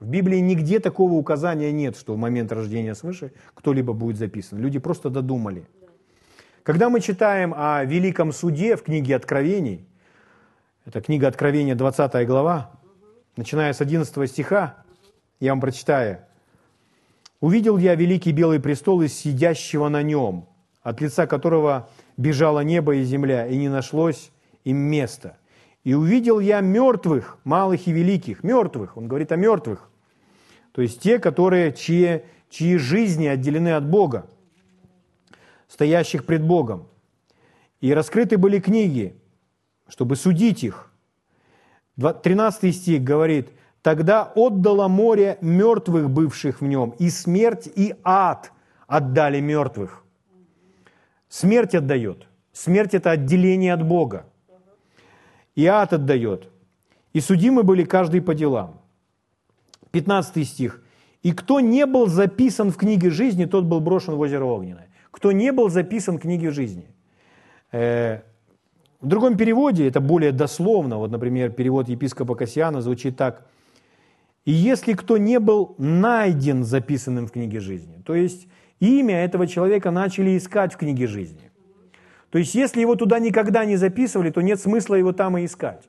В 0.00 0.06
Библии 0.06 0.38
нигде 0.38 0.80
такого 0.80 1.12
указания 1.14 1.72
нет, 1.72 1.96
что 1.96 2.14
в 2.14 2.18
момент 2.18 2.52
рождения 2.52 2.94
свыше 2.94 3.32
кто-либо 3.54 3.92
будет 3.92 4.16
записан. 4.16 4.58
Люди 4.58 4.78
просто 4.78 5.08
додумали. 5.08 5.66
Когда 6.62 6.88
мы 6.88 7.00
читаем 7.00 7.54
о 7.56 7.84
великом 7.84 8.32
суде 8.32 8.76
в 8.76 8.82
книге 8.82 9.16
Откровений, 9.16 9.86
это 10.84 11.00
книга 11.00 11.28
Откровения, 11.28 11.74
20 11.74 12.26
глава, 12.26 12.72
начиная 13.36 13.72
с 13.72 13.80
11 13.80 14.30
стиха, 14.30 14.76
я 15.40 15.52
вам 15.52 15.60
прочитаю. 15.60 16.20
«Увидел 17.40 17.76
я 17.76 17.94
великий 17.94 18.32
белый 18.32 18.60
престол 18.60 19.02
и 19.02 19.08
сидящего 19.08 19.88
на 19.88 20.02
нем, 20.02 20.48
от 20.82 21.00
лица 21.00 21.26
которого 21.26 21.90
бежало 22.16 22.60
небо 22.60 22.94
и 22.94 23.04
земля, 23.04 23.46
и 23.46 23.56
не 23.56 23.68
нашлось 23.68 24.30
им 24.64 24.78
места. 24.78 25.36
И 25.84 25.92
увидел 25.92 26.40
я 26.40 26.60
мертвых, 26.60 27.38
малых 27.44 27.86
и 27.86 27.92
великих, 27.92 28.42
мертвых, 28.42 28.96
он 28.96 29.06
говорит 29.06 29.32
о 29.32 29.36
мертвых, 29.36 29.90
то 30.72 30.82
есть 30.82 31.00
те, 31.00 31.18
которые, 31.18 31.72
чьи, 31.72 32.22
чьи 32.48 32.76
жизни 32.78 33.26
отделены 33.26 33.74
от 33.74 33.86
Бога, 33.86 34.26
стоящих 35.68 36.24
пред 36.24 36.42
Богом. 36.42 36.88
И 37.80 37.92
раскрыты 37.92 38.38
были 38.38 38.60
книги, 38.60 39.14
чтобы 39.86 40.16
судить 40.16 40.64
их. 40.64 40.90
13 41.96 42.74
стих 42.74 43.04
говорит, 43.04 43.50
«Тогда 43.82 44.32
отдало 44.34 44.88
море 44.88 45.36
мертвых, 45.42 46.08
бывших 46.08 46.62
в 46.62 46.64
нем, 46.64 46.94
и 46.98 47.10
смерть, 47.10 47.68
и 47.76 47.94
ад 48.02 48.52
отдали 48.86 49.40
мертвых». 49.40 50.02
Смерть 51.28 51.74
отдает. 51.74 52.26
Смерть– 52.52 52.94
это 52.94 53.10
отделение 53.10 53.74
от 53.74 53.86
Бога. 53.86 54.26
И 55.54 55.66
ад 55.66 55.92
отдает. 55.92 56.48
И 57.12 57.20
судимы 57.20 57.62
были 57.62 57.84
каждый 57.84 58.20
по 58.20 58.34
делам. 58.34 58.80
15 59.92 60.48
стих. 60.48 60.80
«И 61.22 61.32
кто 61.32 61.60
не 61.60 61.86
был 61.86 62.06
записан 62.06 62.70
в 62.70 62.76
книге 62.76 63.10
жизни, 63.10 63.46
тот 63.46 63.64
был 63.64 63.80
брошен 63.80 64.14
в 64.14 64.20
озеро 64.20 64.44
Огненное». 64.44 64.88
Кто 65.10 65.32
не 65.32 65.52
был 65.52 65.70
записан 65.70 66.18
в 66.18 66.20
книге 66.20 66.50
жизни. 66.50 66.86
Э, 67.72 68.20
в 69.00 69.06
другом 69.06 69.36
переводе, 69.36 69.86
это 69.86 70.00
более 70.00 70.32
дословно, 70.32 70.98
вот, 70.98 71.10
например, 71.10 71.50
перевод 71.50 71.88
епископа 71.88 72.34
Кассиана 72.34 72.82
звучит 72.82 73.16
так. 73.16 73.46
«И 74.44 74.50
если 74.50 74.94
кто 74.94 75.16
не 75.16 75.38
был 75.38 75.74
найден 75.78 76.64
записанным 76.64 77.26
в 77.26 77.30
книге 77.30 77.60
жизни». 77.60 78.02
То 78.04 78.14
есть 78.14 78.48
имя 78.80 79.24
этого 79.24 79.46
человека 79.46 79.90
начали 79.90 80.36
искать 80.36 80.74
в 80.74 80.76
книге 80.76 81.06
жизни. 81.06 81.43
То 82.34 82.38
есть, 82.38 82.56
если 82.56 82.80
его 82.80 82.96
туда 82.96 83.20
никогда 83.20 83.64
не 83.64 83.76
записывали, 83.76 84.30
то 84.30 84.40
нет 84.40 84.58
смысла 84.58 84.96
его 84.96 85.12
там 85.12 85.38
и 85.38 85.44
искать. 85.44 85.84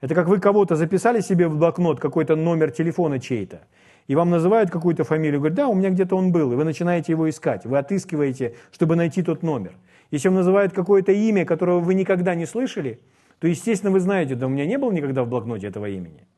Это 0.00 0.14
как 0.14 0.28
вы 0.28 0.38
кого-то 0.38 0.76
записали 0.76 1.20
себе 1.20 1.48
в 1.48 1.58
блокнот, 1.58 1.98
какой-то 1.98 2.36
номер 2.36 2.70
телефона 2.70 3.18
чей-то, 3.18 3.62
и 4.06 4.14
вам 4.14 4.30
называют 4.30 4.70
какую-то 4.70 5.02
фамилию, 5.02 5.40
говорят, 5.40 5.56
да, 5.56 5.66
у 5.66 5.74
меня 5.74 5.90
где-то 5.90 6.14
он 6.14 6.30
был, 6.30 6.52
и 6.52 6.54
вы 6.54 6.62
начинаете 6.62 7.10
его 7.10 7.28
искать, 7.28 7.66
вы 7.66 7.78
отыскиваете, 7.78 8.54
чтобы 8.70 8.94
найти 8.94 9.24
тот 9.24 9.42
номер. 9.42 9.72
Если 10.12 10.28
вам 10.28 10.36
называют 10.36 10.72
какое-то 10.72 11.10
имя, 11.10 11.44
которого 11.44 11.80
вы 11.80 11.94
никогда 11.94 12.36
не 12.36 12.46
слышали, 12.46 13.00
то, 13.40 13.48
естественно, 13.48 13.90
вы 13.90 13.98
знаете, 13.98 14.36
да 14.36 14.46
у 14.46 14.50
меня 14.50 14.66
не 14.66 14.78
было 14.78 14.92
никогда 14.92 15.24
в 15.24 15.28
блокноте 15.28 15.66
этого 15.66 15.86
имени. 15.86 16.28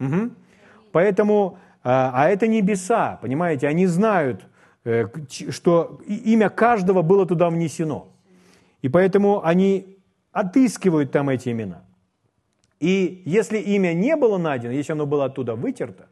Угу. 0.00 0.30
Поэтому, 0.90 1.58
а, 1.84 2.10
а 2.12 2.28
это 2.28 2.48
небеса, 2.48 3.20
понимаете, 3.22 3.68
они 3.68 3.86
знают, 3.86 4.48
Э, 4.88 5.04
что 5.50 6.00
имя 6.06 6.48
каждого 6.48 7.02
было 7.02 7.26
туда 7.26 7.50
внесено. 7.50 8.08
И 8.82 8.88
поэтому 8.88 9.44
они 9.44 9.98
отыскивают 10.32 11.10
там 11.10 11.28
эти 11.28 11.50
имена. 11.50 11.84
И 12.80 13.22
если 13.24 13.58
имя 13.58 13.92
не 13.92 14.16
было 14.16 14.38
найдено, 14.38 14.72
если 14.72 14.92
оно 14.92 15.06
было 15.06 15.24
оттуда 15.24 15.54
вытерто, 15.54 16.08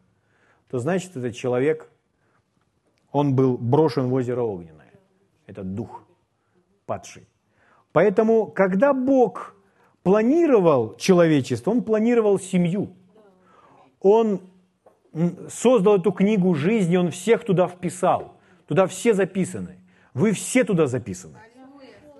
то 0.69 0.79
значит 0.79 1.17
этот 1.17 1.37
человек, 1.37 1.89
он 3.13 3.37
был 3.37 3.57
брошен 3.57 4.09
в 4.09 4.15
озеро 4.15 4.43
Огненное. 4.43 4.93
Это 5.47 5.63
дух 5.63 6.03
падший. 6.87 7.29
Поэтому, 7.93 8.47
когда 8.47 8.93
Бог 8.93 9.55
планировал 10.03 10.97
человечество, 10.97 11.71
Он 11.71 11.83
планировал 11.83 12.39
семью. 12.39 12.91
Он 14.01 14.41
создал 15.49 15.97
эту 15.97 16.13
книгу 16.13 16.55
жизни, 16.55 16.97
Он 16.97 17.11
всех 17.11 17.45
туда 17.45 17.69
вписал. 17.69 18.35
Туда 18.67 18.87
все 18.87 19.15
записаны. 19.15 19.79
Вы 20.15 20.33
все 20.33 20.65
туда 20.65 20.87
записаны. 20.87 21.39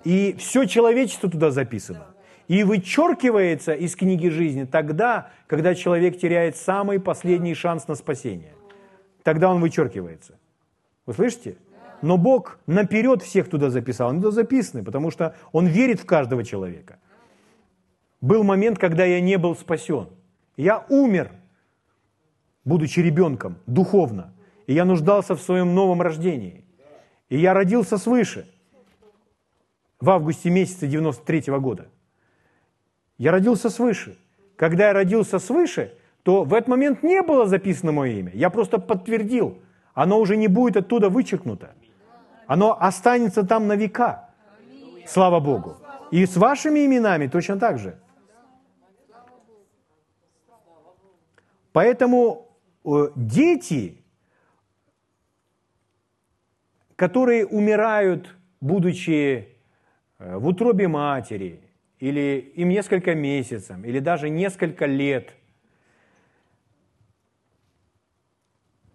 И 0.07 0.37
все 0.39 0.63
человечество 0.63 1.29
туда 1.29 1.51
записано. 1.51 2.07
И 2.47 2.63
вычеркивается 2.63 3.73
из 3.73 3.93
книги 3.93 4.29
жизни 4.29 4.63
тогда, 4.63 5.31
когда 5.47 5.75
человек 5.75 6.17
теряет 6.17 6.55
самый 6.55 7.01
последний 7.01 7.53
шанс 7.53 7.89
на 7.89 7.95
спасение. 7.95 8.53
Тогда 9.23 9.49
он 9.49 9.59
вычеркивается. 9.59 10.39
Вы 11.05 11.13
слышите? 11.13 11.57
Но 12.01 12.17
Бог 12.17 12.57
наперед 12.67 13.21
всех 13.21 13.49
туда 13.49 13.69
записал. 13.69 14.11
Они 14.11 14.21
туда 14.21 14.31
записаны, 14.31 14.81
потому 14.81 15.11
что 15.11 15.35
Он 15.51 15.67
верит 15.67 15.99
в 15.99 16.05
каждого 16.05 16.45
человека. 16.45 16.99
Был 18.21 18.43
момент, 18.43 18.79
когда 18.79 19.03
я 19.03 19.19
не 19.19 19.37
был 19.37 19.57
спасен. 19.57 20.07
Я 20.55 20.85
умер, 20.87 21.31
будучи 22.63 23.01
ребенком, 23.01 23.57
духовно 23.65 24.33
и 24.67 24.73
я 24.73 24.85
нуждался 24.85 25.35
в 25.35 25.41
своем 25.41 25.75
новом 25.75 26.01
рождении. 26.01 26.63
И 27.27 27.37
я 27.37 27.53
родился 27.53 27.97
свыше 27.97 28.47
в 29.99 30.09
августе 30.09 30.49
месяце 30.49 30.87
93 30.87 31.51
-го 31.51 31.59
года. 31.59 31.87
Я 33.17 33.31
родился 33.31 33.69
свыше. 33.69 34.17
Когда 34.55 34.87
я 34.87 34.93
родился 34.93 35.39
свыше, 35.39 35.93
то 36.23 36.43
в 36.43 36.53
этот 36.53 36.67
момент 36.67 37.03
не 37.03 37.21
было 37.21 37.45
записано 37.45 37.91
мое 37.91 38.11
имя. 38.19 38.31
Я 38.33 38.49
просто 38.49 38.79
подтвердил. 38.79 39.57
Оно 39.93 40.19
уже 40.19 40.37
не 40.37 40.47
будет 40.47 40.77
оттуда 40.77 41.09
вычеркнуто. 41.09 41.69
Оно 42.47 42.77
останется 42.79 43.43
там 43.43 43.67
на 43.67 43.75
века. 43.75 44.29
Слава 45.05 45.39
Богу. 45.39 45.77
И 46.11 46.25
с 46.25 46.37
вашими 46.37 46.85
именами 46.85 47.27
точно 47.27 47.59
так 47.59 47.79
же. 47.79 47.97
Поэтому 51.71 52.49
э, 52.85 53.09
дети 53.15 54.03
которые 56.97 57.45
умирают, 57.45 58.35
будучи 58.59 59.56
в 60.19 60.47
утробе 60.47 60.87
матери, 60.87 61.61
или 61.99 62.53
им 62.55 62.69
несколько 62.69 63.15
месяцев, 63.15 63.77
или 63.83 63.99
даже 63.99 64.29
несколько 64.29 64.85
лет. 64.85 65.33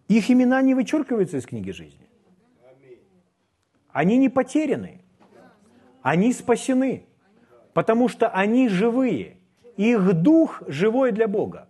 Их 0.08 0.30
имена 0.30 0.61
не 0.62 0.74
вычеркиваются 0.74 1.38
из 1.38 1.46
книги 1.46 1.70
жизни. 1.70 2.06
Они 3.88 4.16
не 4.18 4.28
потеряны. 4.28 5.00
Они 6.02 6.32
спасены. 6.32 7.06
Потому 7.72 8.08
что 8.08 8.28
они 8.28 8.68
живые. 8.68 9.37
Их 9.76 10.12
дух 10.12 10.62
живой 10.66 11.12
для 11.12 11.28
Бога. 11.28 11.68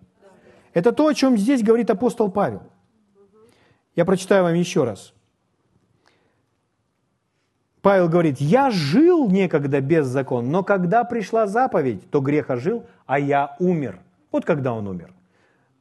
Это 0.73 0.93
то, 0.93 1.07
о 1.07 1.15
чем 1.15 1.37
здесь 1.37 1.63
говорит 1.63 1.91
апостол 1.91 2.31
Павел. 2.31 2.63
Я 3.95 4.05
прочитаю 4.05 4.45
вам 4.45 4.55
еще 4.55 4.85
раз. 4.85 5.15
Павел 7.83 8.09
говорит, 8.09 8.41
я 8.41 8.71
жил 8.71 9.29
некогда 9.29 9.81
без 9.81 10.07
закона, 10.07 10.49
но 10.49 10.63
когда 10.63 11.03
пришла 11.03 11.49
заповедь, 11.49 12.09
то 12.11 12.21
грех 12.21 12.49
ожил, 12.49 12.87
а 13.07 13.19
я 13.19 13.57
умер. 13.59 13.99
Вот 14.31 14.45
когда 14.45 14.73
он 14.73 14.87
умер. 14.87 15.13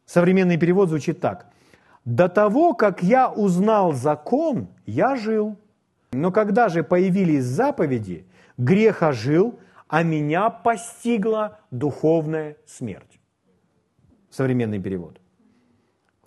Современный 0.07 0.57
перевод 0.57 0.89
звучит 0.89 1.19
так. 1.21 1.45
До 2.03 2.27
того, 2.27 2.73
как 2.73 3.03
я 3.03 3.29
узнал 3.29 3.93
закон, 3.93 4.67
я 4.87 5.15
жил. 5.15 5.57
Но 6.11 6.31
когда 6.31 6.69
же 6.69 6.83
появились 6.83 7.43
заповеди, 7.43 8.25
грех 8.57 9.03
ожил, 9.03 9.59
а 9.87 10.01
меня 10.01 10.49
постигла 10.49 11.59
духовная 11.69 12.57
смерть. 12.65 13.19
Современный 14.31 14.79
перевод. 14.79 15.21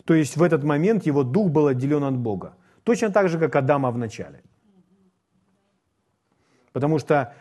То 0.04 0.14
есть 0.14 0.36
в 0.36 0.42
этот 0.42 0.62
момент 0.62 1.04
его 1.04 1.24
дух 1.24 1.50
был 1.50 1.66
отделен 1.66 2.04
от 2.04 2.16
Бога. 2.16 2.54
Точно 2.84 3.10
так 3.10 3.28
же, 3.28 3.40
как 3.40 3.56
Адама 3.56 3.90
в 3.90 3.98
начале. 3.98 4.43
Потому 6.74 6.98
что 6.98 7.32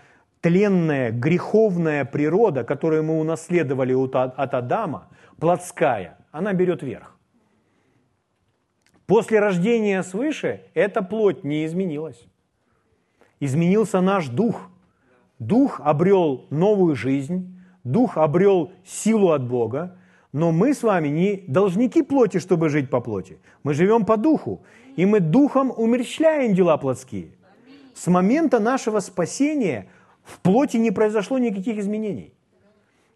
тленная, 0.41 1.11
греховная 1.11 2.05
природа, 2.05 2.63
которую 2.63 3.03
мы 3.03 3.19
унаследовали 3.19 3.93
от 3.93 4.53
Адама, 4.53 5.07
плотская, 5.39 6.19
она 6.31 6.53
берет 6.53 6.83
верх. 6.83 7.17
После 9.07 9.39
рождения 9.39 10.03
свыше 10.03 10.61
эта 10.75 11.01
плоть 11.01 11.43
не 11.43 11.65
изменилась. 11.65 12.27
Изменился 13.39 14.01
наш 14.01 14.27
дух. 14.27 14.69
Дух 15.39 15.81
обрел 15.83 16.45
новую 16.51 16.95
жизнь, 16.95 17.59
дух 17.83 18.17
обрел 18.17 18.71
силу 18.85 19.31
от 19.31 19.47
Бога, 19.47 19.97
но 20.31 20.51
мы 20.51 20.75
с 20.75 20.83
вами 20.83 21.07
не 21.07 21.43
должники 21.47 22.03
плоти, 22.03 22.37
чтобы 22.37 22.69
жить 22.69 22.91
по 22.91 23.01
плоти. 23.01 23.39
Мы 23.63 23.73
живем 23.73 24.05
по 24.05 24.15
духу, 24.15 24.61
и 24.95 25.07
мы 25.07 25.19
духом 25.19 25.73
умерщвляем 25.75 26.53
дела 26.53 26.77
плотские. 26.77 27.31
С 27.93 28.07
момента 28.07 28.59
нашего 28.59 28.99
спасения 28.99 29.87
в 30.23 30.39
плоти 30.39 30.77
не 30.77 30.91
произошло 30.91 31.37
никаких 31.37 31.77
изменений. 31.77 32.33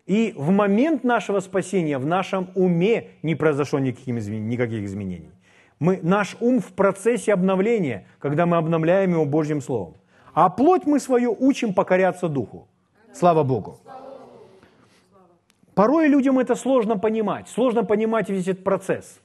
И 0.06 0.34
в 0.38 0.52
момент 0.52 1.04
нашего 1.04 1.42
спасения 1.42 1.98
в 1.98 2.06
нашем 2.06 2.50
уме 2.56 3.10
не 3.24 3.36
произошло 3.36 3.80
никаких 3.80 4.86
изменений. 4.86 5.32
Мы, 5.80 6.00
наш 6.02 6.38
ум 6.40 6.60
в 6.60 6.72
процессе 6.74 7.34
обновления, 7.34 8.08
когда 8.20 8.46
мы 8.46 8.58
обновляем 8.58 9.12
его 9.12 9.26
Божьим 9.26 9.62
Словом. 9.62 9.96
А 10.34 10.50
плоть 10.50 10.86
мы 10.86 11.00
свою 11.00 11.36
учим 11.38 11.74
покоряться 11.74 12.30
Духу. 12.30 12.68
Слава 13.14 13.44
Богу. 13.44 13.80
Порой 15.74 16.08
людям 16.08 16.40
это 16.40 16.56
сложно 16.56 16.98
понимать. 16.98 17.50
Сложно 17.50 17.84
понимать 17.84 18.30
весь 18.30 18.48
этот 18.48 18.64
процесс. 18.64 19.20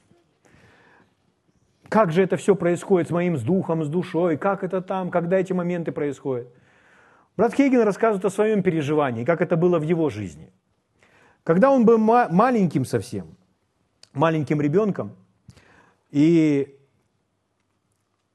Как 1.93 2.11
же 2.11 2.23
это 2.23 2.37
все 2.37 2.55
происходит 2.55 3.09
с 3.09 3.11
моим 3.11 3.37
с 3.37 3.43
духом, 3.43 3.83
с 3.83 3.87
душой, 3.87 4.35
как 4.35 4.63
это 4.63 4.81
там, 4.81 5.11
когда 5.11 5.37
эти 5.37 5.53
моменты 5.53 5.91
происходят. 5.91 6.47
Брат 7.37 7.53
Хейген 7.53 7.81
рассказывает 7.81 8.25
о 8.25 8.31
своем 8.31 8.63
переживании, 8.63 9.23
как 9.23 9.41
это 9.41 9.55
было 9.57 9.77
в 9.77 9.83
его 9.83 10.09
жизни. 10.09 10.51
Когда 11.43 11.69
он 11.69 11.85
был 11.85 11.99
маленьким 11.99 12.83
совсем, 12.83 13.37
маленьким 14.11 14.59
ребенком, 14.59 15.15
и 16.09 16.79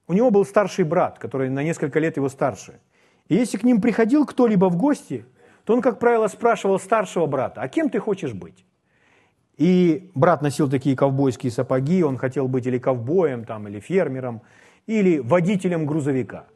у 0.07 0.13
него 0.13 0.31
был 0.31 0.45
старший 0.45 0.85
брат, 0.85 1.19
который 1.19 1.51
на 1.51 1.65
несколько 1.65 1.99
лет 1.99 2.17
его 2.17 2.29
старше. 2.29 2.79
И 3.27 3.35
если 3.35 3.59
к 3.59 3.65
ним 3.65 3.81
приходил 3.81 4.25
кто-либо 4.25 4.67
в 4.67 4.77
гости, 4.77 5.27
то 5.65 5.75
он, 5.75 5.83
как 5.83 5.99
правило, 5.99 6.29
спрашивал 6.29 6.79
старшего 6.79 7.27
брата, 7.27 7.61
а 7.61 7.67
кем 7.67 7.91
ты 7.91 7.99
хочешь 7.99 8.35
быть? 8.35 8.65
И 9.59 10.11
брат 10.15 10.41
носил 10.41 10.71
такие 10.71 10.97
ковбойские 10.97 11.53
сапоги, 11.53 12.05
он 12.05 12.17
хотел 12.17 12.47
быть 12.49 12.67
или 12.67 12.79
ковбоем, 12.79 13.45
там, 13.45 13.67
или 13.69 13.81
фермером, 13.81 14.41
или 14.87 15.19
водителем 15.19 15.85
грузовика. 15.85 16.47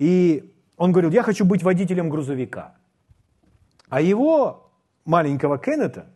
И 0.00 0.52
он 0.76 0.90
говорил, 0.90 1.12
я 1.12 1.22
хочу 1.22 1.44
быть 1.44 1.62
водителем 1.62 2.10
грузовика. 2.10 2.74
А 3.88 4.00
его, 4.00 4.70
маленького 5.04 5.58
Кеннета, 5.58 6.06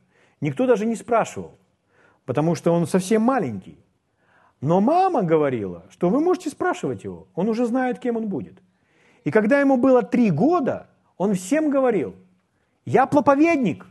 никто 0.41 0.67
даже 0.67 0.87
не 0.87 0.97
спрашивал, 0.97 1.57
потому 2.25 2.57
что 2.57 2.73
он 2.73 2.89
совсем 2.89 3.23
маленький. 3.23 3.79
Но 4.61 4.81
мама 4.81 5.23
говорила, 5.23 5.85
что 5.91 6.11
вы 6.11 6.21
можете 6.21 6.51
спрашивать 6.51 7.05
его, 7.05 7.29
он 7.37 7.49
уже 7.49 7.65
знает, 7.67 8.01
кем 8.01 8.17
он 8.17 8.27
будет. 8.27 8.55
И 9.23 9.31
когда 9.31 9.61
ему 9.61 9.77
было 9.77 10.03
три 10.03 10.33
года, 10.33 10.89
он 11.17 11.35
всем 11.35 11.71
говорил, 11.71 12.17
я 12.85 13.07
проповедник. 13.07 13.87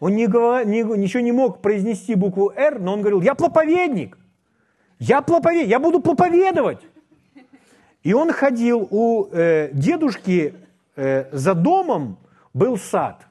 Он 0.00 0.14
не, 0.14 0.26
не, 0.26 0.82
ничего 0.98 1.22
не 1.22 1.32
мог 1.32 1.62
произнести 1.62 2.14
букву 2.14 2.52
«Р», 2.54 2.78
но 2.78 2.92
он 2.92 3.00
говорил, 3.00 3.22
я 3.22 3.34
проповедник. 3.34 4.18
Я, 4.98 5.22
проповед... 5.22 5.68
я 5.68 5.78
буду 5.78 6.00
проповедовать. 6.00 6.80
И 8.02 8.12
он 8.12 8.32
ходил 8.32 8.86
у 8.90 9.28
э, 9.32 9.70
дедушки 9.72 10.54
э, 10.96 11.26
за 11.32 11.54
домом 11.54 12.18
был 12.54 12.78
сад. 12.78 13.26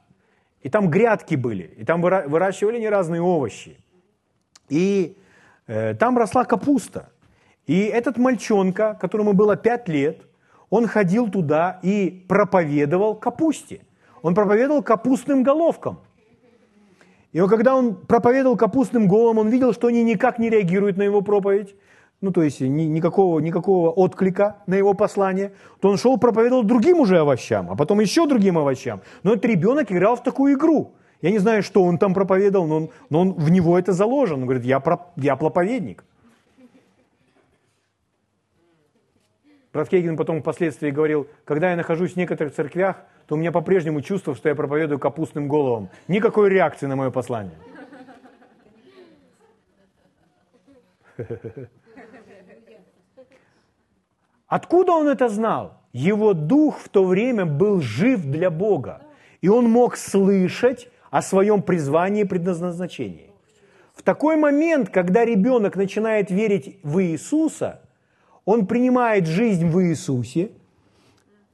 И 0.61 0.69
там 0.69 0.89
грядки 0.89 1.35
были. 1.35 1.73
И 1.77 1.85
там 1.85 2.01
выращивали 2.01 2.79
не 2.79 2.89
разные 2.89 3.21
овощи. 3.21 3.77
И 4.69 5.17
Э, 5.67 5.95
там 5.95 6.17
росла 6.17 6.45
капуста. 6.45 7.09
И 7.65 7.85
этот 7.85 8.17
мальчонка, 8.17 8.97
которому 8.99 9.33
было 9.33 9.55
пять 9.55 9.87
лет, 9.87 10.21
он 10.69 10.87
ходил 10.87 11.29
туда 11.29 11.79
и 11.81 12.25
проповедовал 12.27 13.15
капусте. 13.15 13.81
Он 14.21 14.35
проповедовал 14.35 14.83
капустным 14.83 15.43
головкам. 15.43 15.99
И 17.35 17.39
он, 17.41 17.49
когда 17.49 17.75
он 17.75 17.95
проповедовал 17.95 18.55
капустным 18.55 19.09
головам, 19.09 19.39
он 19.39 19.49
видел, 19.49 19.73
что 19.73 19.87
они 19.87 20.05
никак 20.05 20.39
не 20.39 20.49
реагируют 20.49 20.95
на 20.95 21.03
его 21.03 21.19
проповедь, 21.19 21.75
ну 22.21 22.31
то 22.31 22.41
есть 22.41 22.61
ни, 22.61 22.83
никакого, 22.83 23.41
никакого 23.41 23.89
отклика 23.89 24.63
на 24.67 24.75
его 24.75 24.93
послание, 24.93 25.51
то 25.81 25.89
он 25.89 25.97
шел 25.97 26.17
проповедовал 26.17 26.63
другим 26.63 27.01
уже 27.01 27.19
овощам, 27.19 27.69
а 27.69 27.75
потом 27.75 27.99
еще 27.99 28.25
другим 28.25 28.57
овощам. 28.57 29.01
Но 29.23 29.33
этот 29.33 29.43
ребенок 29.47 29.91
играл 29.91 30.15
в 30.15 30.23
такую 30.23 30.53
игру– 30.53 30.93
я 31.21 31.31
не 31.31 31.39
знаю, 31.39 31.63
что 31.63 31.83
он 31.83 31.97
там 31.97 32.13
проповедовал, 32.13 32.67
но, 32.67 32.75
он, 32.75 32.89
но 33.09 33.21
он, 33.21 33.33
в 33.33 33.49
него 33.49 33.79
это 33.79 33.93
заложено. 33.93 34.41
Он 34.41 34.45
говорит, 34.45 34.63
я, 34.63 34.79
про, 34.79 35.07
я 35.15 35.35
проповедник. 35.35 36.03
Брат 39.75 39.89
Кейген 39.89 40.15
потом 40.15 40.39
впоследствии 40.39 40.89
говорил, 40.89 41.27
когда 41.43 41.71
я 41.71 41.75
нахожусь 41.75 42.13
в 42.13 42.15
некоторых 42.15 42.53
церквях, 42.53 42.95
то 43.27 43.35
у 43.35 43.37
меня 43.37 43.51
по-прежнему 43.51 43.99
чувство, 43.99 44.33
что 44.33 44.47
я 44.47 44.55
проповедую 44.55 44.99
капустным 44.99 45.49
головам. 45.49 45.89
Никакой 46.07 46.49
реакции 46.49 46.85
на 46.85 46.95
мое 46.95 47.11
послание. 47.11 47.57
Откуда 54.47 54.93
он 54.93 55.09
это 55.09 55.27
знал? 55.27 55.81
Его 55.91 56.33
дух 56.33 56.79
в 56.79 56.87
то 56.87 57.03
время 57.03 57.45
был 57.45 57.81
жив 57.81 58.21
для 58.25 58.49
Бога. 58.49 59.01
И 59.41 59.49
он 59.49 59.69
мог 59.69 59.97
слышать 59.97 60.87
о 61.11 61.21
своем 61.21 61.61
призвании 61.61 62.21
и 62.21 62.25
предназначении. 62.25 63.29
В 63.93 64.03
такой 64.03 64.37
момент, 64.37 64.89
когда 64.89 65.25
ребенок 65.25 65.75
начинает 65.75 66.31
верить 66.31 66.79
в 66.81 67.03
Иисуса, 67.03 67.81
он 68.45 68.67
принимает 68.67 69.25
жизнь 69.25 69.67
в 69.67 69.81
Иисусе, 69.81 70.51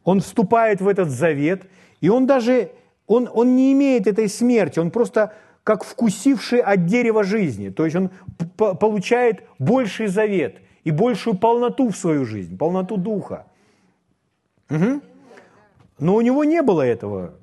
он 0.03 0.19
вступает 0.19 0.81
в 0.81 0.87
этот 0.87 1.09
завет, 1.09 1.63
и 2.01 2.09
он 2.09 2.25
даже, 2.25 2.71
он, 3.07 3.29
он 3.31 3.55
не 3.55 3.71
имеет 3.73 4.07
этой 4.07 4.27
смерти, 4.27 4.79
он 4.79 4.91
просто 4.91 5.33
как 5.63 5.83
вкусивший 5.83 6.59
от 6.59 6.85
дерева 6.85 7.23
жизни. 7.23 7.69
То 7.69 7.85
есть 7.85 7.95
он 7.95 8.09
получает 8.57 9.43
больший 9.59 10.07
завет 10.07 10.57
и 10.83 10.91
большую 10.91 11.37
полноту 11.37 11.89
в 11.89 11.95
свою 11.95 12.25
жизнь, 12.25 12.57
полноту 12.57 12.97
духа. 12.97 13.47
Угу. 14.69 15.01
Но 15.99 16.15
у 16.15 16.21
него 16.21 16.43
не 16.43 16.61
было 16.61 16.81
этого 16.81 17.35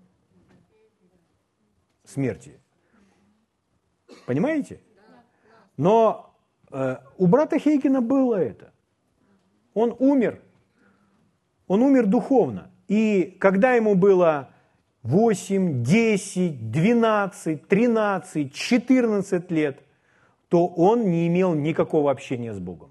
смерти. 2.04 2.58
Понимаете? 4.26 4.80
Но 5.76 6.34
э, 6.72 6.96
у 7.18 7.26
брата 7.26 7.58
Хейгена 7.58 8.00
было 8.00 8.34
это. 8.34 8.72
Он 9.79 9.95
умер. 9.99 10.41
Он 11.69 11.83
умер 11.83 12.07
духовно. 12.07 12.71
И 12.88 13.37
когда 13.38 13.75
ему 13.75 13.95
было 13.95 14.49
8, 15.03 15.83
10, 15.83 16.71
12, 16.71 17.69
13, 17.69 18.53
14 18.53 19.51
лет, 19.51 19.81
то 20.49 20.67
он 20.67 21.11
не 21.11 21.27
имел 21.29 21.55
никакого 21.55 22.11
общения 22.11 22.53
с 22.53 22.59
Богом. 22.59 22.91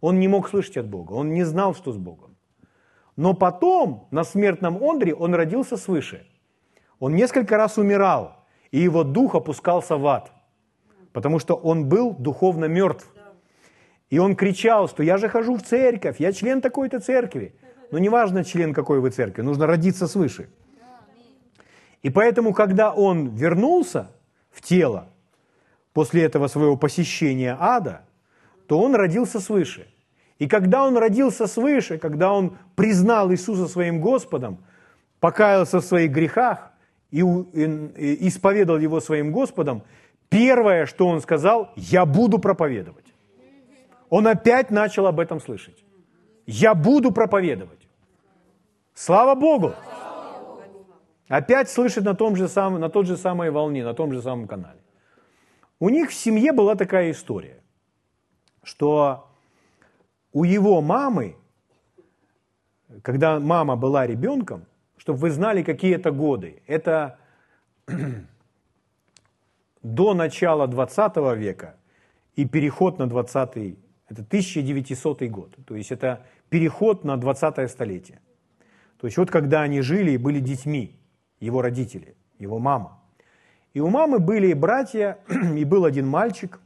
Он 0.00 0.20
не 0.20 0.28
мог 0.28 0.48
слышать 0.48 0.76
от 0.76 0.86
Бога, 0.86 1.14
он 1.14 1.34
не 1.34 1.44
знал, 1.44 1.74
что 1.74 1.92
с 1.92 1.96
Богом. 1.96 2.36
Но 3.16 3.34
потом, 3.34 4.06
на 4.12 4.22
смертном 4.22 4.80
Ондре, 4.80 5.14
он 5.14 5.34
родился 5.34 5.76
свыше. 5.76 6.26
Он 7.00 7.16
несколько 7.16 7.56
раз 7.56 7.78
умирал, 7.78 8.36
и 8.70 8.78
его 8.78 9.02
дух 9.02 9.34
опускался 9.34 9.96
в 9.96 10.06
ад, 10.06 10.30
потому 11.12 11.40
что 11.40 11.54
он 11.54 11.88
был 11.88 12.12
духовно 12.12 12.66
мертв. 12.66 13.12
И 14.10 14.18
он 14.18 14.36
кричал, 14.36 14.88
что 14.88 15.02
я 15.02 15.18
же 15.18 15.28
хожу 15.28 15.56
в 15.56 15.62
церковь, 15.62 16.16
я 16.18 16.32
член 16.32 16.60
такой-то 16.60 17.00
церкви. 17.00 17.54
Но 17.90 17.98
неважно, 17.98 18.44
член 18.44 18.74
какой 18.74 19.00
вы 19.00 19.10
церкви, 19.10 19.42
нужно 19.42 19.66
родиться 19.66 20.06
свыше. 20.06 20.48
И 22.02 22.10
поэтому, 22.10 22.52
когда 22.52 22.92
он 22.92 23.28
вернулся 23.34 24.10
в 24.50 24.62
тело 24.62 25.08
после 25.92 26.22
этого 26.22 26.48
своего 26.48 26.76
посещения 26.76 27.56
ада, 27.58 28.02
то 28.66 28.78
он 28.80 28.94
родился 28.94 29.40
свыше. 29.40 29.86
И 30.38 30.46
когда 30.46 30.84
он 30.84 30.96
родился 30.96 31.46
свыше, 31.46 31.98
когда 31.98 32.32
он 32.32 32.56
признал 32.76 33.32
Иисуса 33.32 33.66
своим 33.66 34.00
Господом, 34.00 34.58
покаялся 35.20 35.80
в 35.80 35.84
своих 35.84 36.12
грехах 36.12 36.70
и 37.10 37.20
исповедал 37.20 38.78
его 38.78 39.00
своим 39.00 39.32
Господом, 39.32 39.82
первое, 40.28 40.86
что 40.86 41.08
он 41.08 41.20
сказал, 41.20 41.72
я 41.76 42.06
буду 42.06 42.38
проповедовать. 42.38 43.04
Он 44.10 44.26
опять 44.26 44.70
начал 44.70 45.06
об 45.06 45.20
этом 45.20 45.40
слышать. 45.40 45.84
Я 46.46 46.74
буду 46.74 47.12
проповедовать. 47.12 47.88
Слава 48.94 49.34
Богу! 49.34 49.74
Опять 51.28 51.68
слышит 51.68 52.04
на, 52.04 52.14
том 52.14 52.36
же 52.36 52.48
самом, 52.48 52.80
на 52.80 52.88
тот 52.88 53.06
же 53.06 53.16
самой 53.16 53.50
волне, 53.50 53.84
на 53.84 53.92
том 53.92 54.12
же 54.12 54.22
самом 54.22 54.48
канале. 54.48 54.80
У 55.78 55.90
них 55.90 56.10
в 56.10 56.14
семье 56.14 56.52
была 56.52 56.74
такая 56.74 57.10
история, 57.10 57.62
что 58.62 59.28
у 60.32 60.44
его 60.44 60.80
мамы, 60.80 61.36
когда 63.02 63.38
мама 63.38 63.76
была 63.76 64.06
ребенком, 64.06 64.64
чтобы 64.96 65.18
вы 65.18 65.30
знали, 65.30 65.62
какие 65.62 65.94
это 65.94 66.10
годы, 66.10 66.62
это 66.66 67.18
до 69.82 70.14
начала 70.14 70.66
20 70.66 71.16
века 71.36 71.76
и 72.36 72.46
переход 72.46 72.98
на 72.98 73.06
20 73.06 73.78
это 74.08 74.22
1900 74.22 75.22
год. 75.24 75.54
То 75.66 75.76
есть 75.76 75.92
это 75.92 76.26
переход 76.48 77.04
на 77.04 77.16
20 77.16 77.70
столетие. 77.70 78.20
То 78.98 79.06
есть 79.06 79.16
вот 79.16 79.30
когда 79.30 79.62
они 79.62 79.80
жили 79.80 80.12
и 80.12 80.16
были 80.16 80.40
детьми, 80.40 80.96
его 81.40 81.62
родители, 81.62 82.16
его 82.38 82.58
мама. 82.58 83.00
И 83.74 83.80
у 83.80 83.88
мамы 83.88 84.18
были 84.18 84.52
братья, 84.54 85.18
и 85.56 85.64
был 85.64 85.84
один 85.84 86.06
мальчик, 86.06 86.60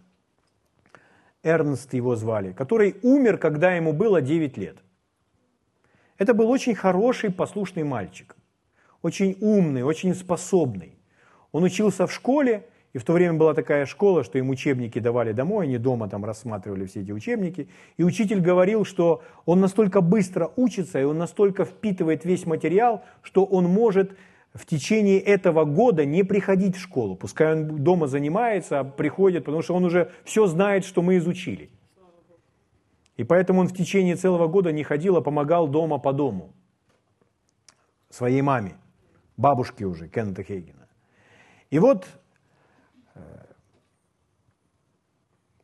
Эрнст 1.42 1.92
его 1.92 2.14
звали, 2.14 2.52
который 2.52 2.96
умер, 3.02 3.38
когда 3.38 3.74
ему 3.74 3.92
было 3.92 4.22
9 4.22 4.56
лет. 4.56 4.78
Это 6.18 6.34
был 6.34 6.48
очень 6.50 6.76
хороший, 6.76 7.32
послушный 7.32 7.82
мальчик, 7.82 8.36
очень 9.02 9.36
умный, 9.40 9.82
очень 9.82 10.14
способный. 10.14 10.96
Он 11.50 11.64
учился 11.64 12.06
в 12.06 12.12
школе, 12.12 12.64
и 12.92 12.98
в 12.98 13.04
то 13.04 13.14
время 13.14 13.34
была 13.34 13.54
такая 13.54 13.86
школа, 13.86 14.22
что 14.22 14.38
им 14.38 14.50
учебники 14.50 14.98
давали 14.98 15.32
домой, 15.32 15.64
они 15.64 15.78
дома 15.78 16.08
там 16.08 16.24
рассматривали 16.24 16.84
все 16.84 17.00
эти 17.00 17.10
учебники. 17.10 17.68
И 17.96 18.04
учитель 18.04 18.40
говорил, 18.40 18.84
что 18.84 19.22
он 19.46 19.60
настолько 19.60 20.02
быстро 20.02 20.50
учится, 20.56 21.00
и 21.00 21.04
он 21.04 21.16
настолько 21.16 21.64
впитывает 21.64 22.26
весь 22.26 22.44
материал, 22.44 23.02
что 23.22 23.44
он 23.44 23.64
может 23.64 24.14
в 24.52 24.66
течение 24.66 25.18
этого 25.18 25.64
года 25.64 26.04
не 26.04 26.22
приходить 26.22 26.76
в 26.76 26.80
школу. 26.80 27.16
Пускай 27.16 27.54
он 27.54 27.82
дома 27.82 28.08
занимается, 28.08 28.80
а 28.80 28.84
приходит, 28.84 29.46
потому 29.46 29.62
что 29.62 29.74
он 29.74 29.86
уже 29.86 30.10
все 30.24 30.46
знает, 30.46 30.84
что 30.84 31.00
мы 31.00 31.16
изучили. 31.16 31.70
И 33.16 33.24
поэтому 33.24 33.60
он 33.60 33.68
в 33.68 33.74
течение 33.74 34.16
целого 34.16 34.48
года 34.48 34.70
не 34.70 34.84
ходил, 34.84 35.16
а 35.16 35.22
помогал 35.22 35.66
дома 35.66 35.98
по 35.98 36.12
дому 36.12 36.52
своей 38.10 38.42
маме, 38.42 38.74
бабушке 39.38 39.86
уже, 39.86 40.08
Кеннета 40.08 40.42
Хейгена. 40.42 40.88
И 41.70 41.78
вот 41.78 42.06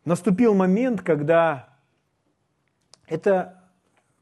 наступил 0.05 0.55
момент, 0.55 1.03
когда 1.03 1.69
это 3.07 3.63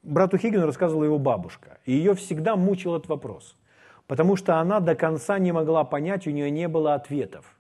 брату 0.03 0.39
Хейгену 0.39 0.67
рассказывала 0.67 1.05
его 1.05 1.19
бабушка. 1.19 1.79
И 1.85 1.93
ее 1.93 2.15
всегда 2.15 2.57
мучил 2.57 2.97
этот 2.97 3.09
вопрос– 3.09 3.57
потому 4.07 4.37
что 4.37 4.61
она 4.61 4.81
до 4.81 4.95
конца 4.95 5.39
не 5.39 5.53
могла 5.53 5.85
понять, 5.85 6.27
у 6.27 6.31
нее 6.31 6.51
не 6.51 6.69
было 6.69 6.95
ответов. 6.95 7.57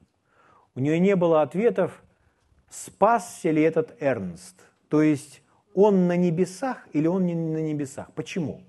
У 0.75 0.81
нее 0.81 0.99
не 0.99 1.17
было 1.17 1.43
ответов, 1.43 2.03
спасся 2.69 3.51
ли 3.51 3.63
этот 3.63 3.97
Эрнст. 4.01 4.57
То 4.89 5.03
есть 5.03 5.43
он 5.75 6.07
на 6.07 6.17
небесах 6.17 6.87
или 6.93 7.07
он 7.07 7.27
не 7.27 7.35
на 7.35 7.59
небесах. 7.59 8.13
Почему? 8.13 8.63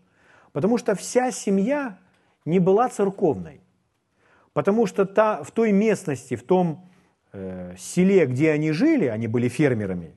Потому 0.51 0.77
что 0.77 0.95
вся 0.95 1.31
семья 1.31 1.97
не 2.45 2.59
была 2.59 2.89
церковной. 2.89 3.61
Потому 4.57 4.87
что 4.87 5.05
та, 5.05 5.43
в 5.43 5.51
той 5.51 5.71
местности, 5.71 6.35
в 6.35 6.41
том 6.41 6.89
э, 7.31 7.75
селе, 7.77 8.25
где 8.25 8.49
они 8.49 8.71
жили, 8.71 9.05
они 9.05 9.27
были 9.27 9.49
фермерами, 9.49 10.15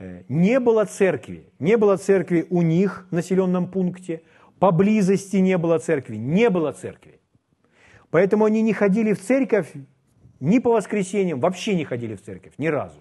э, 0.00 0.24
не 0.28 0.58
было 0.58 0.84
церкви. 0.84 1.48
Не 1.60 1.76
было 1.76 1.96
церкви 1.96 2.44
у 2.50 2.62
них 2.62 3.06
в 3.10 3.14
населенном 3.14 3.70
пункте– 3.70 4.22
поблизости 4.58 5.36
не 5.36 5.58
было 5.58 5.78
церкви, 5.78 6.16
не 6.16 6.50
было 6.50 6.72
церкви. 6.72 7.20
Поэтому 8.10 8.46
они 8.46 8.62
не 8.62 8.72
ходили 8.72 9.12
в 9.12 9.20
церковь 9.20 9.72
ни 10.40 10.58
по 10.58 10.70
воскресеньям, 10.70 11.38
вообще 11.38 11.76
не 11.76 11.84
ходили 11.84 12.16
в 12.16 12.22
церковь, 12.22 12.54
ни 12.58 12.66
разу. 12.66 12.98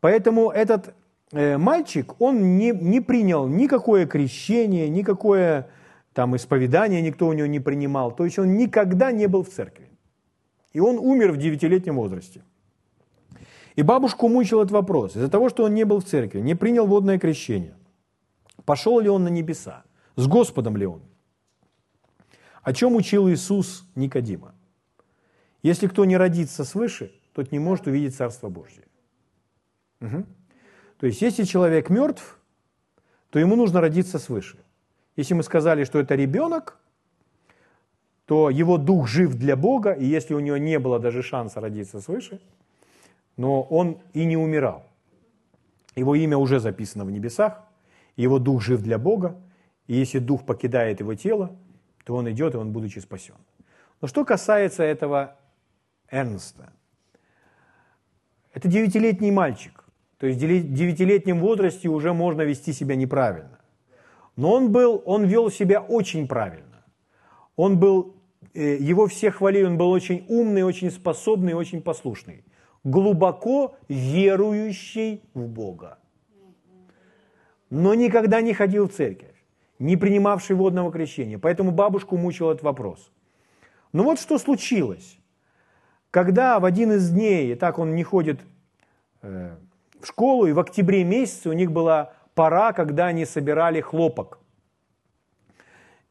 Поэтому 0.00 0.50
этот 0.50 0.94
э, 1.32 1.56
мальчик, 1.56 2.20
он 2.20 2.58
не, 2.58 2.72
не 2.72 3.00
принял 3.00 3.48
никакое 3.48 4.06
крещение, 4.06 4.90
никакое 4.90 5.70
там 6.12 6.34
исповедание 6.36 7.02
никто 7.02 7.26
у 7.26 7.32
него 7.32 7.46
не 7.46 7.60
принимал. 7.60 8.14
То 8.14 8.24
есть 8.24 8.38
он 8.38 8.56
никогда 8.56 9.12
не 9.12 9.26
был 9.28 9.42
в 9.42 9.48
церкви. 9.48 9.88
И 10.72 10.80
он 10.80 10.98
умер 10.98 11.32
в 11.32 11.36
девятилетнем 11.36 11.96
возрасте. 11.96 12.42
И 13.76 13.82
бабушку 13.82 14.28
мучил 14.28 14.60
этот 14.60 14.72
вопрос. 14.72 15.16
Из-за 15.16 15.28
того, 15.28 15.48
что 15.48 15.64
он 15.64 15.74
не 15.74 15.84
был 15.84 16.00
в 16.00 16.04
церкви, 16.04 16.40
не 16.40 16.54
принял 16.54 16.86
водное 16.86 17.18
крещение, 17.18 17.76
пошел 18.64 19.00
ли 19.00 19.08
он 19.08 19.24
на 19.24 19.28
небеса? 19.28 19.84
С 20.16 20.26
Господом 20.26 20.76
ли 20.76 20.86
он? 20.86 21.02
О 22.62 22.72
чем 22.72 22.96
учил 22.96 23.28
Иисус 23.28 23.86
Никодима? 23.94 24.54
Если 25.62 25.86
кто 25.86 26.04
не 26.04 26.16
родится 26.16 26.64
свыше, 26.64 27.12
тот 27.32 27.52
не 27.52 27.58
может 27.58 27.86
увидеть 27.86 28.16
Царство 28.16 28.48
Божье. 28.48 28.84
Угу. 30.00 30.24
То 30.98 31.06
есть, 31.06 31.22
если 31.22 31.44
человек 31.44 31.90
мертв, 31.90 32.38
то 33.30 33.38
ему 33.38 33.56
нужно 33.56 33.80
родиться 33.80 34.18
свыше. 34.18 34.58
Если 35.18 35.34
мы 35.34 35.42
сказали, 35.42 35.82
что 35.82 35.98
это 35.98 36.14
ребенок, 36.14 36.78
то 38.24 38.50
его 38.50 38.78
дух 38.78 39.08
жив 39.08 39.34
для 39.34 39.56
Бога, 39.56 39.90
и 39.90 40.04
если 40.04 40.32
у 40.32 40.38
него 40.38 40.58
не 40.58 40.78
было 40.78 41.00
даже 41.00 41.24
шанса 41.24 41.60
родиться 41.60 42.00
свыше, 42.00 42.40
но 43.36 43.62
он 43.62 43.98
и 44.12 44.24
не 44.24 44.36
умирал. 44.36 44.86
Его 45.96 46.14
имя 46.14 46.36
уже 46.36 46.60
записано 46.60 47.04
в 47.04 47.10
небесах, 47.10 47.64
его 48.14 48.38
дух 48.38 48.62
жив 48.62 48.80
для 48.80 48.96
Бога, 48.96 49.34
и 49.88 49.96
если 49.96 50.20
дух 50.20 50.46
покидает 50.46 51.00
его 51.00 51.16
тело, 51.16 51.50
то 52.04 52.14
он 52.14 52.30
идет, 52.30 52.54
и 52.54 52.56
он, 52.56 52.70
будучи 52.70 53.00
спасен. 53.00 53.34
Но 54.00 54.06
что 54.06 54.24
касается 54.24 54.84
этого 54.84 55.36
Эрнста, 56.12 56.72
это 58.54 58.68
девятилетний 58.68 59.32
мальчик. 59.32 59.84
То 60.18 60.28
есть 60.28 60.38
в 60.38 60.46
девятилетнем 60.46 61.40
возрасте 61.40 61.88
уже 61.88 62.12
можно 62.12 62.42
вести 62.42 62.72
себя 62.72 62.94
неправильно. 62.94 63.57
Но 64.38 64.52
он, 64.52 64.70
был, 64.70 65.02
он 65.04 65.24
вел 65.24 65.50
себя 65.50 65.80
очень 65.80 66.28
правильно. 66.28 66.84
Он 67.56 67.78
был, 67.78 68.14
э, 68.54 68.76
его 68.76 69.06
все 69.08 69.30
хвалили, 69.30 69.64
он 69.64 69.76
был 69.76 69.90
очень 69.90 70.24
умный, 70.28 70.62
очень 70.62 70.90
способный, 70.90 71.54
очень 71.54 71.82
послушный. 71.82 72.44
Глубоко 72.84 73.74
верующий 73.88 75.22
в 75.34 75.48
Бога. 75.48 75.98
Но 77.68 77.94
никогда 77.94 78.40
не 78.40 78.54
ходил 78.54 78.88
в 78.88 78.92
церковь 78.92 79.34
не 79.78 79.96
принимавший 79.96 80.56
водного 80.56 80.92
крещения. 80.92 81.38
Поэтому 81.38 81.70
бабушку 81.70 82.16
мучил 82.16 82.50
этот 82.50 82.62
вопрос. 82.62 83.10
Но 83.92 84.04
вот 84.04 84.20
что 84.20 84.38
случилось. 84.38 85.18
Когда 86.10 86.58
в 86.58 86.64
один 86.64 86.92
из 86.92 87.10
дней, 87.10 87.52
и 87.52 87.54
так 87.54 87.78
он 87.78 87.94
не 87.94 88.02
ходит 88.02 88.40
э, 89.22 89.56
в 90.00 90.06
школу, 90.06 90.46
и 90.46 90.52
в 90.52 90.58
октябре 90.58 91.04
месяце 91.04 91.48
у 91.48 91.52
них 91.52 91.70
была 91.70 92.12
пора, 92.38 92.72
когда 92.72 93.06
они 93.06 93.24
собирали 93.24 93.80
хлопок. 93.80 94.38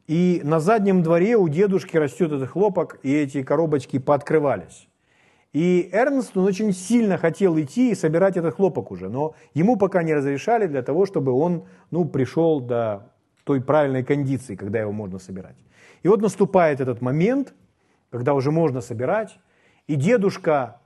И 0.07 0.41
на 0.43 0.59
заднем 0.59 1.01
дворе 1.01 1.37
у 1.37 1.47
дедушки 1.47 1.95
растет 1.95 2.33
этот 2.33 2.49
хлопок, 2.49 2.99
и 3.01 3.15
эти 3.15 3.43
коробочки 3.43 3.97
пооткрывались. 3.97 4.89
И 5.53 5.89
Эрнст, 5.93 6.35
он 6.35 6.43
очень 6.43 6.73
сильно 6.73 7.17
хотел 7.17 7.57
идти 7.57 7.91
и 7.91 7.95
собирать 7.95 8.35
этот 8.35 8.55
хлопок 8.55 8.91
уже, 8.91 9.07
но 9.07 9.35
ему 9.53 9.77
пока 9.77 10.03
не 10.03 10.13
разрешали 10.13 10.67
для 10.67 10.81
того, 10.81 11.05
чтобы 11.05 11.31
он 11.31 11.63
ну, 11.91 12.03
пришел 12.03 12.59
до 12.59 13.09
той 13.45 13.61
правильной 13.61 14.03
кондиции, 14.03 14.57
когда 14.57 14.81
его 14.81 14.91
можно 14.91 15.19
собирать. 15.19 15.55
И 16.03 16.09
вот 16.09 16.21
наступает 16.21 16.81
этот 16.81 17.01
момент, 17.01 17.53
когда 18.09 18.33
уже 18.33 18.51
можно 18.51 18.81
собирать, 18.81 19.39
и 19.87 19.95
дедушка, 19.95 20.81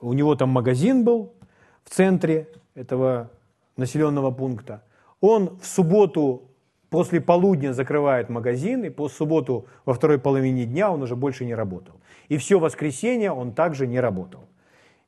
у 0.00 0.12
него 0.12 0.36
там 0.36 0.50
магазин 0.50 1.02
был 1.02 1.32
в 1.82 1.90
центре 1.90 2.46
этого 2.76 3.30
населенного 3.78 4.30
пункта, 4.30 4.82
он 5.20 5.58
в 5.60 5.66
субботу 5.66 6.50
после 6.90 7.20
полудня 7.20 7.72
закрывает 7.72 8.28
магазин, 8.28 8.84
и 8.84 8.90
по 8.90 9.08
субботу 9.08 9.66
во 9.84 9.94
второй 9.94 10.18
половине 10.18 10.64
дня 10.64 10.90
он 10.90 11.02
уже 11.02 11.16
больше 11.16 11.44
не 11.44 11.54
работал. 11.54 12.00
И 12.28 12.36
все 12.36 12.58
воскресенье 12.58 13.32
он 13.32 13.52
также 13.52 13.86
не 13.86 14.00
работал. 14.00 14.48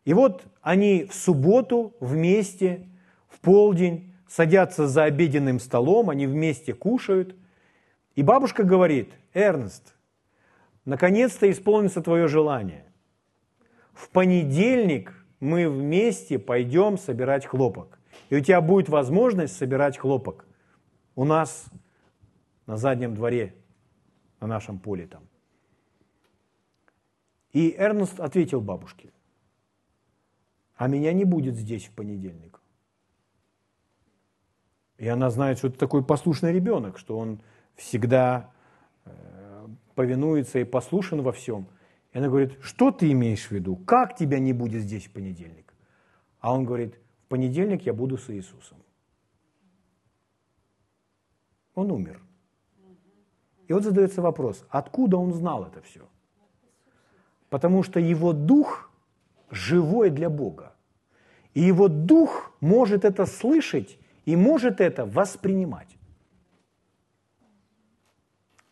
И 0.04 0.14
вот 0.14 0.44
они 0.62 1.04
в 1.04 1.14
субботу 1.14 1.94
вместе 2.00 2.88
в 3.28 3.40
полдень 3.40 4.14
садятся 4.28 4.86
за 4.86 5.04
обеденным 5.04 5.60
столом, 5.60 6.10
они 6.10 6.26
вместе 6.26 6.72
кушают. 6.72 7.34
И 8.14 8.22
бабушка 8.22 8.62
говорит, 8.62 9.12
Эрнест, 9.34 9.94
наконец-то 10.84 11.50
исполнится 11.50 12.00
твое 12.00 12.28
желание. 12.28 12.84
В 13.92 14.08
понедельник 14.08 15.14
мы 15.40 15.68
вместе 15.68 16.38
пойдем 16.38 16.96
собирать 16.96 17.46
хлопок. 17.46 17.99
И 18.30 18.36
у 18.36 18.40
тебя 18.40 18.60
будет 18.60 18.88
возможность 18.88 19.56
собирать 19.56 19.98
хлопок 19.98 20.46
у 21.16 21.24
нас 21.24 21.66
на 22.66 22.76
заднем 22.76 23.14
дворе, 23.14 23.54
на 24.40 24.46
нашем 24.46 24.78
поле 24.78 25.06
там. 25.06 25.24
И 27.52 27.74
Эрнест 27.76 28.20
ответил 28.20 28.60
бабушке, 28.60 29.12
а 30.76 30.86
меня 30.86 31.12
не 31.12 31.24
будет 31.24 31.56
здесь 31.56 31.86
в 31.86 31.92
понедельник. 31.92 32.60
И 34.96 35.08
она 35.08 35.30
знает, 35.30 35.58
что 35.58 35.68
это 35.68 35.78
такой 35.78 36.04
послушный 36.04 36.52
ребенок, 36.52 36.98
что 36.98 37.18
он 37.18 37.40
всегда 37.74 38.52
э, 39.06 39.66
повинуется 39.96 40.60
и 40.60 40.64
послушен 40.64 41.22
во 41.22 41.32
всем. 41.32 41.66
И 42.12 42.18
она 42.18 42.28
говорит, 42.28 42.58
что 42.60 42.92
ты 42.92 43.10
имеешь 43.10 43.48
в 43.48 43.50
виду? 43.50 43.76
Как 43.76 44.14
тебя 44.14 44.38
не 44.38 44.52
будет 44.52 44.82
здесь 44.82 45.06
в 45.06 45.12
понедельник? 45.12 45.74
А 46.38 46.54
он 46.54 46.64
говорит, 46.64 47.00
понедельник 47.30 47.86
я 47.86 47.94
буду 47.94 48.18
с 48.18 48.28
Иисусом. 48.30 48.78
Он 51.74 51.90
умер. 51.92 52.20
И 53.68 53.72
вот 53.72 53.84
задается 53.84 54.20
вопрос, 54.20 54.64
откуда 54.68 55.16
он 55.16 55.32
знал 55.32 55.64
это 55.64 55.80
все? 55.80 56.00
Потому 57.48 57.84
что 57.84 58.00
его 58.00 58.32
дух 58.32 58.90
живой 59.50 60.10
для 60.10 60.28
Бога. 60.28 60.74
И 61.54 61.60
его 61.60 61.88
дух 61.88 62.52
может 62.60 63.04
это 63.04 63.26
слышать 63.26 63.98
и 64.26 64.36
может 64.36 64.80
это 64.80 65.06
воспринимать. 65.06 65.96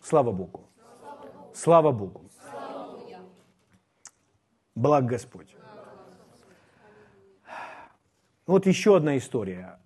Слава 0.00 0.32
Богу. 0.32 0.68
Слава 1.54 1.92
Богу. 1.92 2.24
Благ 4.74 5.06
Господь. 5.06 5.57
Вот 8.48 8.64
еще 8.64 8.96
одна 8.96 9.18
история. 9.18 9.78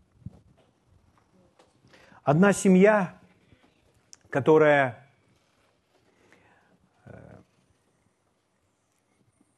Одна 2.23 2.53
семья, 2.53 3.19
которая 4.31 5.05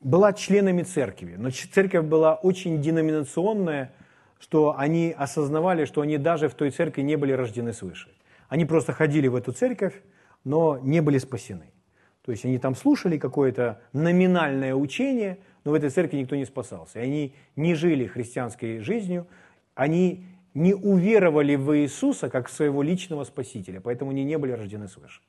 была 0.00 0.32
членами 0.32 0.84
церкви, 0.84 1.34
но 1.36 1.50
церковь 1.50 2.06
была 2.06 2.34
очень 2.34 2.80
деноминационная, 2.80 3.92
что 4.38 4.74
они 4.78 5.14
осознавали, 5.14 5.84
что 5.84 6.00
они 6.00 6.16
даже 6.16 6.48
в 6.48 6.54
той 6.54 6.70
церкви 6.70 7.02
не 7.02 7.16
были 7.16 7.32
рождены 7.32 7.74
свыше. 7.74 8.08
Они 8.48 8.64
просто 8.64 8.94
ходили 8.94 9.28
в 9.28 9.36
эту 9.36 9.52
церковь, 9.52 10.00
но 10.44 10.78
не 10.78 11.02
были 11.02 11.18
спасены. 11.18 11.74
То 12.22 12.32
есть 12.32 12.46
они 12.46 12.58
там 12.58 12.74
слушали 12.74 13.18
какое-то 13.18 13.82
номинальное 13.92 14.74
учение, 14.74 15.40
но 15.64 15.70
в 15.70 15.74
этой 15.74 15.90
церкви 15.90 16.18
никто 16.18 16.36
не 16.36 16.44
спасался. 16.44 17.00
Они 17.00 17.34
не 17.56 17.74
жили 17.74 18.06
христианской 18.06 18.80
жизнью, 18.80 19.26
они 19.74 20.26
не 20.54 20.74
уверовали 20.74 21.56
в 21.56 21.76
Иисуса 21.76 22.28
как 22.30 22.48
своего 22.48 22.82
личного 22.82 23.24
спасителя, 23.24 23.80
поэтому 23.80 24.10
они 24.10 24.24
не 24.24 24.38
были 24.38 24.52
рождены 24.52 24.88
свыше 24.88 25.20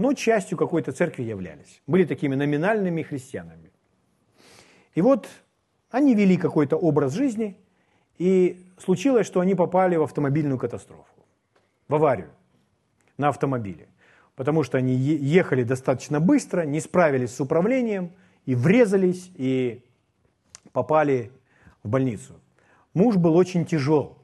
но 0.00 0.14
частью 0.14 0.56
какой-то 0.56 0.92
церкви 0.92 1.24
являлись. 1.24 1.82
Были 1.86 2.06
такими 2.06 2.34
номинальными 2.34 3.02
христианами. 3.02 3.70
И 4.94 5.02
вот 5.02 5.28
они 5.90 6.14
вели 6.14 6.38
какой-то 6.38 6.78
образ 6.78 7.12
жизни, 7.12 7.58
и 8.16 8.64
случилось, 8.78 9.26
что 9.26 9.40
они 9.40 9.54
попали 9.54 9.96
в 9.96 10.02
автомобильную 10.02 10.58
катастрофу, 10.58 11.26
в 11.86 11.94
аварию 11.94 12.30
на 13.18 13.28
автомобиле, 13.28 13.88
потому 14.36 14.62
что 14.62 14.78
они 14.78 14.94
ехали 14.94 15.64
достаточно 15.64 16.18
быстро, 16.18 16.62
не 16.62 16.80
справились 16.80 17.34
с 17.34 17.40
управлением, 17.40 18.12
и 18.46 18.54
врезались, 18.54 19.30
и 19.34 19.82
попали 20.72 21.30
в 21.82 21.88
больницу. 21.88 22.34
Муж 22.94 23.16
был 23.16 23.36
очень 23.36 23.64
тяжел, 23.64 24.18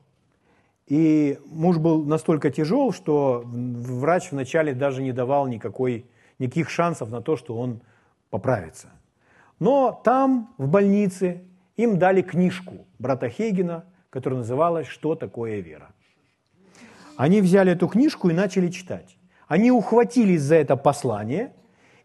и 0.87 1.39
муж 1.47 1.79
был 1.79 2.05
настолько 2.05 2.51
тяжел, 2.51 2.93
что 2.93 3.43
врач 3.45 4.31
вначале 4.31 4.73
даже 4.73 5.03
не 5.03 5.13
давал 5.13 5.47
никакой, 5.47 6.07
никаких 6.39 6.71
шансов 6.71 7.11
на 7.11 7.21
то, 7.21 7.37
что 7.37 7.57
он 7.59 7.81
поправится. 8.31 8.89
Но 9.59 10.01
там, 10.05 10.55
в 10.59 10.69
больнице, 10.69 11.43
им 11.77 11.99
дали 11.99 12.23
книжку 12.23 12.87
брата 12.99 13.29
Хейгена, 13.29 13.85
которая 14.11 14.41
называлась 14.41 14.87
«Что 14.87 15.15
такое 15.15 15.61
вера?». 15.61 15.91
Они 17.17 17.41
взяли 17.41 17.73
эту 17.73 17.89
книжку 17.89 18.29
и 18.29 18.35
начали 18.35 18.69
читать. 18.69 19.17
Они 19.49 19.71
ухватились 19.71 20.43
за 20.43 20.57
это 20.57 20.77
послание, 20.77 21.53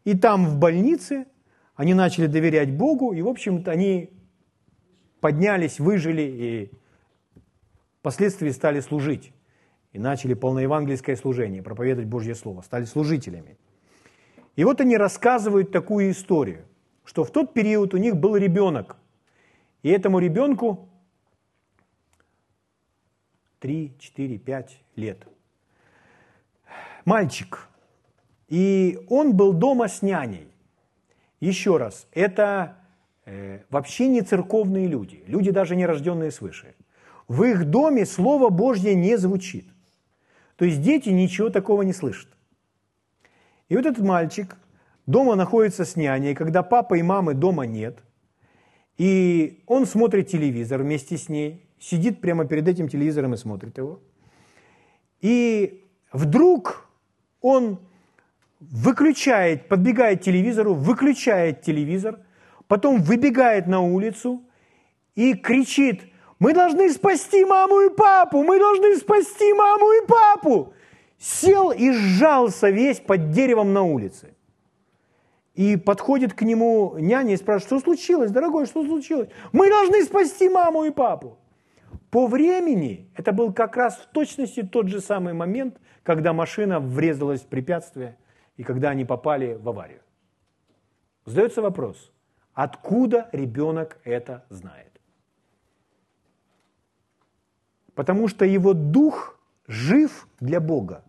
и 0.05 0.17
там, 0.17 0.45
в 0.45 0.57
больнице, 0.57 1.25
они 1.81 1.95
начали 1.95 2.27
доверять 2.27 2.71
Богу, 2.71 3.11
и, 3.11 3.23
в 3.23 3.27
общем-то, 3.27 3.71
они 3.71 4.11
поднялись, 5.19 5.79
выжили 5.79 6.21
и 6.21 6.71
впоследствии 8.01 8.51
стали 8.51 8.81
служить 8.81 9.33
и 9.91 9.97
начали 9.97 10.35
полноевангельское 10.35 11.15
служение, 11.15 11.63
проповедовать 11.63 12.07
Божье 12.07 12.35
Слово, 12.35 12.61
стали 12.61 12.85
служителями. 12.85 13.57
И 14.55 14.63
вот 14.63 14.79
они 14.79 14.95
рассказывают 14.95 15.71
такую 15.71 16.11
историю, 16.11 16.67
что 17.03 17.23
в 17.23 17.31
тот 17.31 17.51
период 17.51 17.95
у 17.95 17.97
них 17.97 18.15
был 18.15 18.35
ребенок, 18.37 18.97
и 19.81 19.89
этому 19.89 20.19
ребенку 20.19 20.87
3, 23.57 23.95
4, 23.97 24.37
5 24.37 24.83
лет. 24.97 25.27
Мальчик. 27.05 27.67
И 28.49 28.99
он 29.09 29.35
был 29.35 29.51
дома 29.51 29.87
с 29.87 30.03
няней. 30.03 30.50
Еще 31.41 31.75
раз, 31.75 32.07
это 32.13 32.77
э, 33.25 33.59
вообще 33.69 34.07
не 34.07 34.21
церковные 34.21 34.87
люди, 34.87 35.23
люди 35.27 35.51
даже 35.51 35.75
не 35.75 35.85
рожденные 35.85 36.31
свыше 36.31 36.75
в 37.31 37.43
их 37.43 37.63
доме 37.69 38.05
Слово 38.05 38.49
Божье 38.49 38.93
не 38.93 39.17
звучит. 39.17 39.65
То 40.57 40.65
есть 40.65 40.81
дети 40.81 41.07
ничего 41.07 41.49
такого 41.49 41.83
не 41.83 41.93
слышат. 41.93 42.27
И 43.69 43.75
вот 43.77 43.85
этот 43.85 44.03
мальчик 44.03 44.57
дома 45.05 45.35
находится 45.35 45.85
с 45.85 45.95
няней, 45.95 46.35
когда 46.35 46.61
папы 46.61 46.99
и 46.99 47.03
мамы 47.03 47.33
дома 47.33 47.65
нет, 47.65 47.99
и 48.97 49.63
он 49.65 49.85
смотрит 49.85 50.27
телевизор 50.27 50.81
вместе 50.81 51.17
с 51.17 51.29
ней, 51.29 51.65
сидит 51.79 52.19
прямо 52.19 52.43
перед 52.43 52.67
этим 52.67 52.89
телевизором 52.89 53.33
и 53.33 53.37
смотрит 53.37 53.77
его. 53.77 54.01
И 55.21 55.85
вдруг 56.11 56.89
он 57.39 57.79
выключает, 58.61 59.67
подбегает 59.67 60.21
к 60.21 60.23
телевизору, 60.23 60.73
выключает 60.73 61.61
телевизор, 61.61 62.19
потом 62.67 63.01
выбегает 63.01 63.67
на 63.67 63.81
улицу 63.81 64.43
и 65.15 65.33
кричит 65.33 66.03
мы 66.41 66.53
должны 66.53 66.89
спасти 66.89 67.45
маму 67.45 67.81
и 67.81 67.91
папу! 67.91 68.41
Мы 68.41 68.57
должны 68.57 68.97
спасти 68.97 69.53
маму 69.53 69.91
и 69.91 70.07
папу! 70.07 70.73
Сел 71.19 71.69
и 71.69 71.91
сжался 71.91 72.71
весь 72.71 72.99
под 72.99 73.29
деревом 73.29 73.73
на 73.73 73.83
улице. 73.83 74.33
И 75.53 75.77
подходит 75.77 76.33
к 76.33 76.41
нему 76.41 76.95
няня 76.97 77.35
и 77.35 77.37
спрашивает, 77.37 77.67
что 77.67 77.79
случилось, 77.79 78.31
дорогой, 78.31 78.65
что 78.65 78.83
случилось? 78.83 79.29
Мы 79.51 79.69
должны 79.69 80.01
спасти 80.03 80.49
маму 80.49 80.85
и 80.85 80.89
папу. 80.89 81.37
По 82.09 82.25
времени 82.25 83.11
это 83.15 83.33
был 83.33 83.53
как 83.53 83.77
раз 83.77 83.97
в 83.97 84.11
точности 84.11 84.63
тот 84.63 84.87
же 84.87 84.99
самый 84.99 85.33
момент, 85.33 85.77
когда 86.01 86.33
машина 86.33 86.79
врезалась 86.79 87.41
в 87.41 87.45
препятствие 87.49 88.17
и 88.61 88.63
когда 88.63 88.91
они 88.91 89.05
попали 89.05 89.55
в 89.55 89.67
аварию. 89.69 90.01
Задается 91.25 91.61
вопрос, 91.61 92.11
откуда 92.53 93.29
ребенок 93.33 93.99
это 94.05 94.45
знает? 94.49 94.91
потому 97.95 98.27
что 98.27 98.45
его 98.45 98.73
дух 98.73 99.37
жив 99.67 100.27
для 100.39 100.59
Бога. 100.59 101.03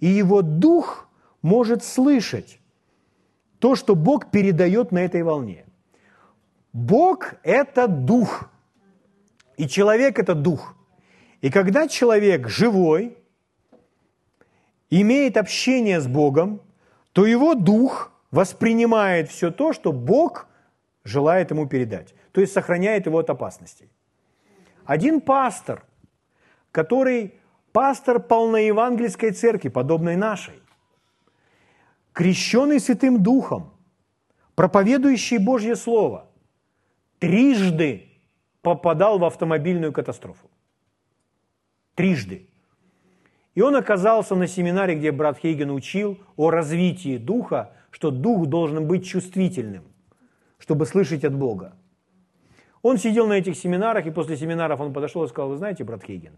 И 0.00 0.06
его 0.06 0.40
дух 0.40 1.06
может 1.42 1.84
слышать 1.84 2.60
то, 3.58 3.74
что 3.74 3.94
Бог 3.94 4.30
передает 4.30 4.90
на 4.90 5.00
этой 5.00 5.22
волне. 5.22 5.66
Бог– 6.72 7.34
это 7.42 7.88
дух, 7.88 8.48
и 9.58 9.68
человек– 9.68 10.18
это 10.20 10.34
дух. 10.34 10.74
И 11.42 11.50
когда 11.50 11.88
человек 11.88 12.48
живой, 12.48 13.17
имеет 14.90 15.36
общение 15.36 16.00
с 16.00 16.06
Богом, 16.06 16.60
то 17.12 17.26
его 17.26 17.54
дух 17.54 18.12
воспринимает 18.30 19.28
все 19.30 19.50
то, 19.50 19.72
что 19.72 19.92
Бог 19.92 20.46
желает 21.04 21.50
ему 21.50 21.66
передать, 21.66 22.14
то 22.32 22.40
есть 22.40 22.52
сохраняет 22.52 23.06
его 23.06 23.18
от 23.18 23.30
опасностей. 23.30 23.90
Один 24.84 25.20
пастор 25.20 25.84
который 26.72 27.34
пастор 27.72 28.20
полноевангельской 28.20 29.30
церкви, 29.32 29.68
подобной 29.68 30.16
нашей, 30.16 30.60
крещенный 32.12 32.80
Святым 32.80 33.22
Духом, 33.22 33.72
проповедующий 34.54 35.38
Божье 35.38 35.76
Слово, 35.76 36.30
трижды 37.18 38.08
попадал 38.62 39.18
в 39.18 39.24
автомобильную 39.24 39.92
катастрофу. 39.92 40.50
Трижды. 41.94 42.48
И 43.54 43.60
он 43.60 43.76
оказался 43.76 44.34
на 44.34 44.46
семинаре, 44.46 44.94
где 44.94 45.10
брат 45.10 45.38
Хейген 45.38 45.70
учил 45.70 46.18
о 46.36 46.50
развитии 46.50 47.16
духа, 47.16 47.72
что 47.90 48.10
дух 48.10 48.46
должен 48.46 48.86
быть 48.86 49.06
чувствительным, 49.06 49.84
чтобы 50.58 50.86
слышать 50.86 51.24
от 51.24 51.34
Бога. 51.34 51.74
Он 52.82 52.98
сидел 52.98 53.26
на 53.26 53.34
этих 53.34 53.56
семинарах, 53.56 54.06
и 54.06 54.10
после 54.10 54.36
семинаров 54.36 54.80
он 54.80 54.92
подошел 54.92 55.24
и 55.24 55.28
сказал, 55.28 55.50
вы 55.50 55.56
знаете, 55.56 55.84
брат 55.84 56.04
Хейген, 56.04 56.36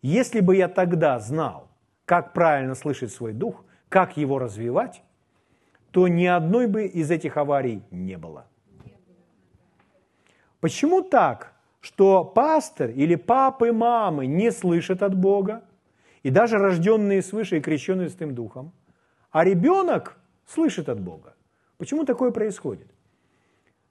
если 0.00 0.40
бы 0.40 0.56
я 0.56 0.68
тогда 0.68 1.18
знал, 1.18 1.68
как 2.04 2.32
правильно 2.32 2.74
слышать 2.74 3.12
свой 3.12 3.32
дух, 3.32 3.64
как 3.88 4.16
его 4.16 4.38
развивать, 4.38 5.02
то 5.90 6.08
ни 6.08 6.24
одной 6.24 6.66
бы 6.66 6.86
из 6.86 7.10
этих 7.10 7.36
аварий 7.36 7.82
не 7.90 8.16
было. 8.16 8.46
Почему 10.60 11.02
так, 11.02 11.52
что 11.80 12.24
пастор 12.24 12.90
или 12.90 13.16
папы, 13.16 13.72
мамы 13.72 14.26
не 14.26 14.50
слышат 14.50 15.02
от 15.02 15.14
Бога, 15.14 15.62
и 16.22 16.30
даже 16.30 16.58
рожденные 16.58 17.22
свыше 17.22 17.58
и 17.58 17.60
крещенные 17.60 18.08
Святым 18.08 18.34
Духом, 18.34 18.72
а 19.30 19.44
ребенок 19.44 20.18
слышит 20.46 20.88
от 20.88 21.00
Бога? 21.00 21.34
Почему 21.78 22.04
такое 22.04 22.30
происходит? 22.30 22.86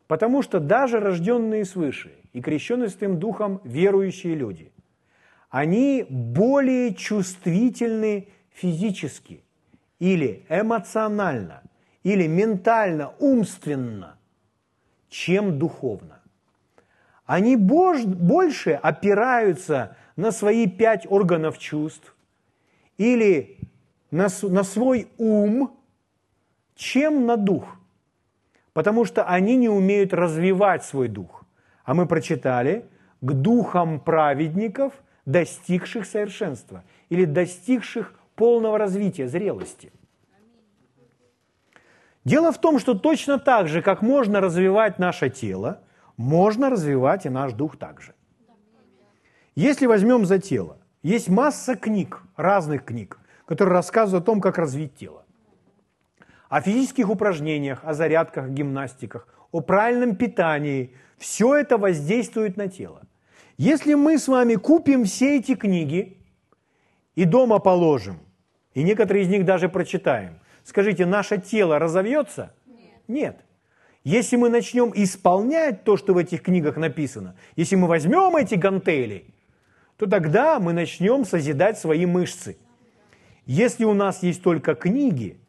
Потому 0.07 0.41
что 0.41 0.59
даже 0.59 0.99
рожденные 0.99 1.65
свыше 1.65 2.11
и 2.33 2.41
крещенные 2.41 2.89
Святым 2.89 3.19
Духом 3.19 3.61
верующие 3.63 4.35
люди, 4.35 4.71
они 5.49 6.05
более 6.09 6.93
чувствительны 6.93 8.29
физически 8.51 9.43
или 9.99 10.45
эмоционально, 10.49 11.63
или 12.03 12.27
ментально, 12.27 13.13
умственно, 13.19 14.17
чем 15.09 15.59
духовно. 15.59 16.21
Они 17.25 17.55
больше 17.55 18.71
опираются 18.71 19.95
на 20.15 20.31
свои 20.31 20.67
пять 20.67 21.05
органов 21.09 21.57
чувств 21.57 22.15
или 23.09 23.57
на, 24.11 24.27
на 24.41 24.63
свой 24.63 25.07
ум, 25.17 25.77
чем 26.75 27.25
на 27.25 27.37
дух. 27.37 27.75
Потому 28.73 29.05
что 29.05 29.23
они 29.23 29.55
не 29.55 29.69
умеют 29.69 30.13
развивать 30.13 30.83
свой 30.83 31.07
дух. 31.07 31.43
А 31.83 31.93
мы 31.93 32.05
прочитали, 32.05 32.85
к 33.21 33.33
духам 33.33 33.99
праведников, 33.99 34.93
достигших 35.25 36.05
совершенства 36.05 36.83
или 37.09 37.25
достигших 37.25 38.13
полного 38.35 38.77
развития, 38.77 39.27
зрелости– 39.27 39.91
Дело 42.23 42.51
в 42.51 42.59
том, 42.59 42.79
что 42.79 42.93
точно 42.93 43.39
так 43.39 43.67
же, 43.67 43.81
как 43.81 44.01
можно 44.01 44.41
развивать 44.41 44.99
наше 44.99 45.29
тело, 45.29 45.81
можно 46.17 46.69
развивать 46.69 47.25
и 47.25 47.29
наш 47.29 47.53
дух 47.53 47.77
также. 47.77 48.13
Если 49.55 49.87
возьмем 49.87 50.25
за 50.25 50.39
тело, 50.39 50.77
есть 51.03 51.29
масса 51.29 51.75
книг, 51.75 52.21
разных 52.35 52.85
книг, 52.85 53.19
которые 53.45 53.75
рассказывают 53.75 54.23
о 54.23 54.25
том, 54.25 54.41
как 54.41 54.57
развить 54.57 54.95
тело. 54.95 55.23
О 56.49 56.61
физических 56.61 57.09
упражнениях, 57.09 57.79
о 57.83 57.93
зарядках, 57.93 58.49
гимнастиках, 58.49 59.27
о 59.51 59.61
правильном 59.61 60.15
питании. 60.15 60.93
Все 61.17 61.55
это 61.55 61.77
воздействует 61.77 62.57
на 62.57 62.67
тело. 62.67 63.01
Если 63.57 63.93
мы 63.93 64.17
с 64.17 64.27
вами 64.27 64.55
купим 64.55 65.05
все 65.05 65.37
эти 65.37 65.55
книги 65.55 66.17
и 67.15 67.25
дома 67.25 67.59
положим, 67.59 68.19
и 68.73 68.83
некоторые 68.83 69.23
из 69.23 69.29
них 69.29 69.45
даже 69.45 69.69
прочитаем, 69.69 70.41
Скажите, 70.63 71.05
наше 71.05 71.37
тело 71.37 71.79
разовьется? 71.79 72.53
Нет. 72.67 73.01
Нет. 73.07 73.45
Если 74.03 74.35
мы 74.35 74.49
начнем 74.49 74.91
исполнять 74.95 75.83
то, 75.83 75.97
что 75.97 76.13
в 76.13 76.17
этих 76.17 76.41
книгах 76.41 76.77
написано, 76.77 77.35
если 77.55 77.75
мы 77.75 77.87
возьмем 77.87 78.35
эти 78.35 78.55
гантели, 78.55 79.25
то 80.01 80.07
тогда 80.07 80.59
мы 80.59 80.73
начнем 80.73 81.25
созидать 81.25 81.77
свои 81.77 82.07
мышцы. 82.07 82.57
Если 83.45 83.85
у 83.85 83.93
нас 83.93 84.23
есть 84.23 84.41
только 84.41 84.73
книги, 84.73 85.39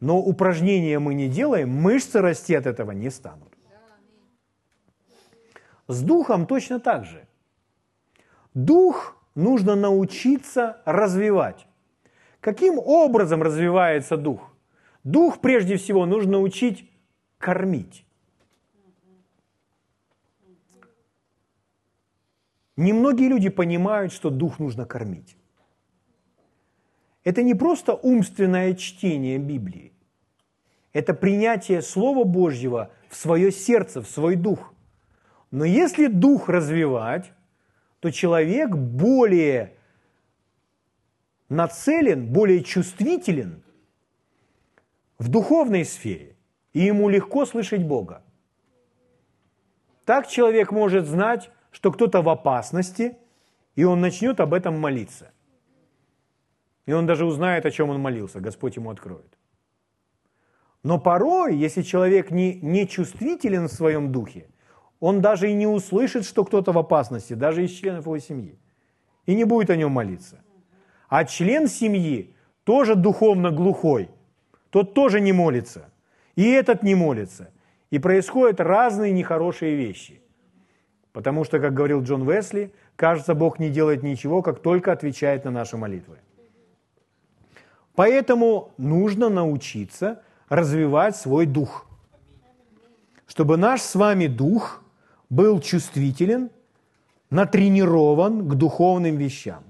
но 0.00 0.18
упражнения 0.18 0.98
мы 0.98 1.14
не 1.14 1.28
делаем, 1.28 1.68
мышцы 1.68 2.20
расти 2.20 2.56
от 2.56 2.66
этого 2.66 2.90
не 2.90 3.08
станут. 3.08 3.56
С 5.86 6.02
духом 6.02 6.48
точно 6.48 6.80
так 6.80 7.04
же. 7.04 7.24
Дух 8.52 9.16
нужно 9.36 9.76
научиться 9.76 10.82
развивать. 10.84 11.64
Каким 12.40 12.80
образом 12.80 13.44
развивается 13.44 14.16
дух? 14.16 14.56
Дух, 15.04 15.40
прежде 15.40 15.76
всего, 15.76 16.04
нужно 16.04 16.40
учить 16.40 16.90
кормить. 17.38 18.04
Немногие 22.76 23.28
люди 23.28 23.48
понимают, 23.48 24.12
что 24.12 24.30
дух 24.30 24.58
нужно 24.58 24.84
кормить. 24.84 25.36
Это 27.22 27.42
не 27.42 27.54
просто 27.54 27.94
умственное 27.94 28.74
чтение 28.74 29.38
Библии. 29.38 29.92
Это 30.92 31.14
принятие 31.14 31.82
Слова 31.82 32.24
Божьего 32.24 32.90
в 33.08 33.16
свое 33.16 33.50
сердце, 33.50 34.02
в 34.02 34.08
свой 34.08 34.36
дух. 34.36 34.74
Но 35.50 35.64
если 35.64 36.06
дух 36.06 36.48
развивать, 36.48 37.32
то 38.00 38.10
человек 38.10 38.70
более 38.70 39.76
нацелен, 41.48 42.26
более 42.26 42.62
чувствителен 42.62 43.62
в 45.18 45.28
духовной 45.28 45.84
сфере, 45.84 46.36
и 46.72 46.80
ему 46.80 47.08
легко 47.08 47.46
слышать 47.46 47.82
Бога. 47.84 48.22
Так 50.04 50.28
человек 50.28 50.70
может 50.70 51.06
знать, 51.06 51.50
что 51.74 51.90
кто-то 51.90 52.22
в 52.22 52.28
опасности, 52.28 53.16
и 53.74 53.82
он 53.82 54.00
начнет 54.00 54.38
об 54.38 54.54
этом 54.54 54.78
молиться. 54.78 55.32
И 56.86 56.92
он 56.92 57.04
даже 57.04 57.24
узнает, 57.24 57.66
о 57.66 57.70
чем 57.72 57.90
он 57.90 58.00
молился, 58.00 58.40
Господь 58.40 58.76
ему 58.76 58.90
откроет. 58.90 59.36
Но 60.84 61.00
порой, 61.00 61.56
если 61.56 61.82
человек 61.82 62.30
не, 62.30 62.60
не 62.60 62.86
чувствителен 62.86 63.66
в 63.66 63.72
своем 63.72 64.12
духе, 64.12 64.46
он 65.00 65.20
даже 65.20 65.50
и 65.50 65.54
не 65.54 65.66
услышит, 65.66 66.24
что 66.24 66.44
кто-то 66.44 66.70
в 66.70 66.78
опасности, 66.78 67.34
даже 67.34 67.64
из 67.64 67.72
членов 67.72 68.04
его 68.04 68.18
семьи, 68.18 68.56
и 69.26 69.34
не 69.34 69.44
будет 69.44 69.70
о 69.70 69.76
нем 69.76 69.90
молиться. 69.90 70.44
А 71.08 71.24
член 71.24 71.66
семьи 71.66 72.36
тоже 72.62 72.94
духовно 72.94 73.50
глухой, 73.50 74.10
тот 74.70 74.94
тоже 74.94 75.20
не 75.20 75.32
молится, 75.32 75.90
и 76.36 76.48
этот 76.48 76.84
не 76.84 76.94
молится. 76.94 77.50
И 77.90 77.98
происходят 77.98 78.60
разные 78.60 79.12
нехорошие 79.12 79.74
вещи. 79.74 80.23
Потому 81.14 81.44
что, 81.44 81.60
как 81.60 81.72
говорил 81.72 82.02
Джон 82.02 82.28
Весли, 82.28 82.72
кажется, 82.96 83.34
Бог 83.34 83.60
не 83.60 83.70
делает 83.70 84.02
ничего, 84.02 84.42
как 84.42 84.58
только 84.58 84.90
отвечает 84.90 85.44
на 85.44 85.52
наши 85.52 85.76
молитвы. 85.76 86.18
Поэтому 87.94 88.72
нужно 88.78 89.28
научиться 89.28 90.22
развивать 90.48 91.16
свой 91.16 91.46
дух, 91.46 91.86
чтобы 93.28 93.56
наш 93.56 93.80
с 93.80 93.94
вами 93.94 94.26
дух 94.26 94.82
был 95.30 95.60
чувствителен, 95.60 96.50
натренирован 97.30 98.48
к 98.48 98.54
духовным 98.56 99.16
вещам. 99.16 99.62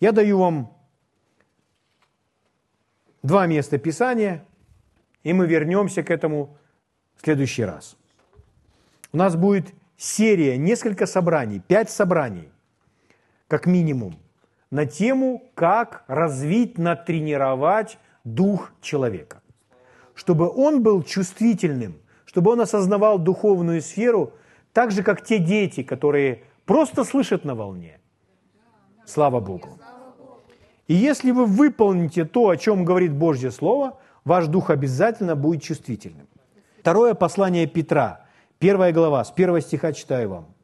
Я 0.00 0.12
даю 0.12 0.38
вам 0.38 0.76
два 3.22 3.46
места 3.46 3.78
Писания, 3.78 4.44
и 5.22 5.32
мы 5.32 5.46
вернемся 5.46 6.02
к 6.02 6.10
этому 6.10 6.58
в 7.16 7.24
следующий 7.24 7.64
раз. 7.64 7.96
У 9.12 9.16
нас 9.16 9.34
будет 9.34 9.72
серия, 10.02 10.58
несколько 10.58 11.06
собраний, 11.06 11.60
пять 11.60 11.88
собраний, 11.88 12.48
как 13.46 13.66
минимум, 13.66 14.16
на 14.70 14.84
тему, 14.84 15.42
как 15.54 16.04
развить, 16.08 16.76
натренировать 16.76 17.98
дух 18.24 18.72
человека. 18.80 19.42
Чтобы 20.14 20.50
он 20.50 20.82
был 20.82 21.02
чувствительным, 21.04 21.94
чтобы 22.24 22.50
он 22.50 22.60
осознавал 22.60 23.18
духовную 23.18 23.80
сферу, 23.80 24.32
так 24.72 24.90
же, 24.90 25.02
как 25.02 25.24
те 25.24 25.38
дети, 25.38 25.82
которые 25.82 26.42
просто 26.64 27.04
слышат 27.04 27.44
на 27.44 27.54
волне. 27.54 28.00
Слава 29.06 29.40
Богу. 29.40 29.78
И 30.88 30.94
если 30.94 31.30
вы 31.30 31.46
выполните 31.46 32.24
то, 32.24 32.48
о 32.48 32.56
чем 32.56 32.84
говорит 32.84 33.12
Божье 33.12 33.50
Слово, 33.50 34.00
ваш 34.24 34.46
дух 34.46 34.70
обязательно 34.70 35.36
будет 35.36 35.62
чувствительным. 35.62 36.26
Второе 36.80 37.14
послание 37.14 37.66
Петра, 37.66 38.21
первая 38.62 38.92
глава, 38.92 39.24
с 39.24 39.32
первого 39.32 39.60
стиха 39.60 39.92
читаю 39.92 40.28
вам. 40.28 40.54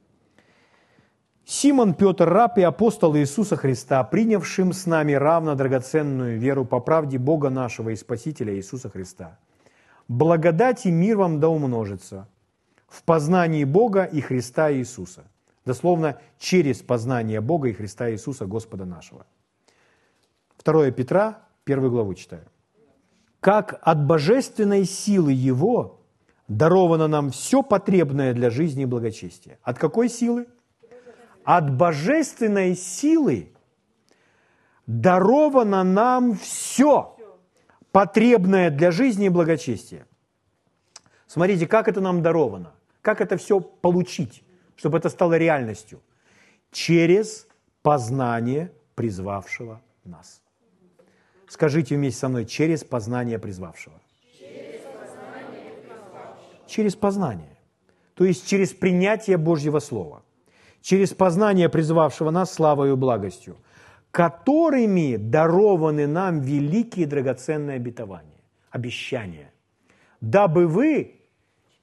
Симон 1.45 1.95
Петр, 1.95 2.29
раб 2.29 2.57
и 2.59 2.63
апостол 2.63 3.17
Иисуса 3.17 3.57
Христа, 3.57 4.05
принявшим 4.05 4.73
с 4.73 4.87
нами 4.87 5.15
равно 5.15 5.57
драгоценную 5.57 6.39
веру 6.39 6.65
по 6.65 6.79
правде 6.79 7.19
Бога 7.19 7.51
нашего 7.51 7.89
и 7.91 7.97
Спасителя 7.97 8.55
Иисуса 8.55 8.89
Христа. 8.89 9.37
Благодать 10.07 10.87
и 10.87 10.93
мир 10.93 11.17
вам 11.17 11.41
да 11.41 11.49
умножится 11.49 12.29
в 12.87 13.03
познании 13.03 13.65
Бога 13.65 14.05
и 14.05 14.21
Христа 14.21 14.73
Иисуса. 14.73 15.25
Дословно, 15.67 16.21
через 16.39 16.83
познание 16.83 17.41
Бога 17.41 17.69
и 17.69 17.73
Христа 17.73 18.13
Иисуса, 18.13 18.47
Господа 18.47 18.85
нашего– 18.85 19.27
2 20.65 20.93
Петра, 20.93 21.49
1 21.65 21.91
главу 21.91 22.15
читаю. 22.15 22.45
«Как 23.41 23.81
от 23.83 24.07
божественной 24.07 24.85
силы 24.85 25.33
Его 25.33 25.98
даровано 26.49 27.09
нам 27.09 27.31
все 27.31 27.63
потребное 27.63 28.35
для 28.35 28.51
жизни 28.51 28.83
и 28.83 28.87
благочестия». 28.87 29.59
От 29.63 29.79
какой 29.79 30.09
силы? 30.09 30.47
От 31.45 31.75
божественной 31.77 32.75
силы 32.75 33.53
даровано 34.87 35.85
нам 35.85 36.35
все, 36.35 37.17
потребное 37.93 38.71
для 38.71 38.91
жизни 38.91 39.27
и 39.27 39.29
благочестия. 39.29 40.07
Смотрите, 41.27 41.67
как 41.67 41.89
это 41.89 42.01
нам 42.01 42.23
даровано, 42.23 42.73
как 43.03 43.21
это 43.21 43.37
все 43.37 43.61
получить, 43.61 44.43
чтобы 44.77 44.99
это 44.99 45.09
стало 45.11 45.39
реальностью. 45.39 46.01
Через 46.71 47.47
познание 47.83 48.73
призвавшего 48.95 49.81
нас. 50.05 50.43
Скажите 51.49 51.97
вместе 51.97 52.21
со 52.21 52.29
мной, 52.29 52.45
через 52.45 52.85
познание 52.85 53.39
призвавшего. 53.39 54.01
Через 56.69 56.95
познание. 56.95 57.57
То 58.15 58.25
есть 58.25 58.47
через 58.47 58.73
принятие 58.73 59.37
Божьего 59.37 59.79
Слова. 59.79 60.23
Через 60.83 61.15
познание 61.15 61.69
призвавшего 61.69 62.31
нас 62.31 62.53
славою 62.53 62.93
и 62.93 62.97
благостью, 62.97 63.57
которыми 64.11 65.17
дарованы 65.17 66.07
нам 66.07 66.41
великие 66.41 67.07
драгоценные 67.07 67.77
обетования, 67.77 68.43
обещания, 68.71 69.53
дабы 70.21 70.67
вы 70.67 71.21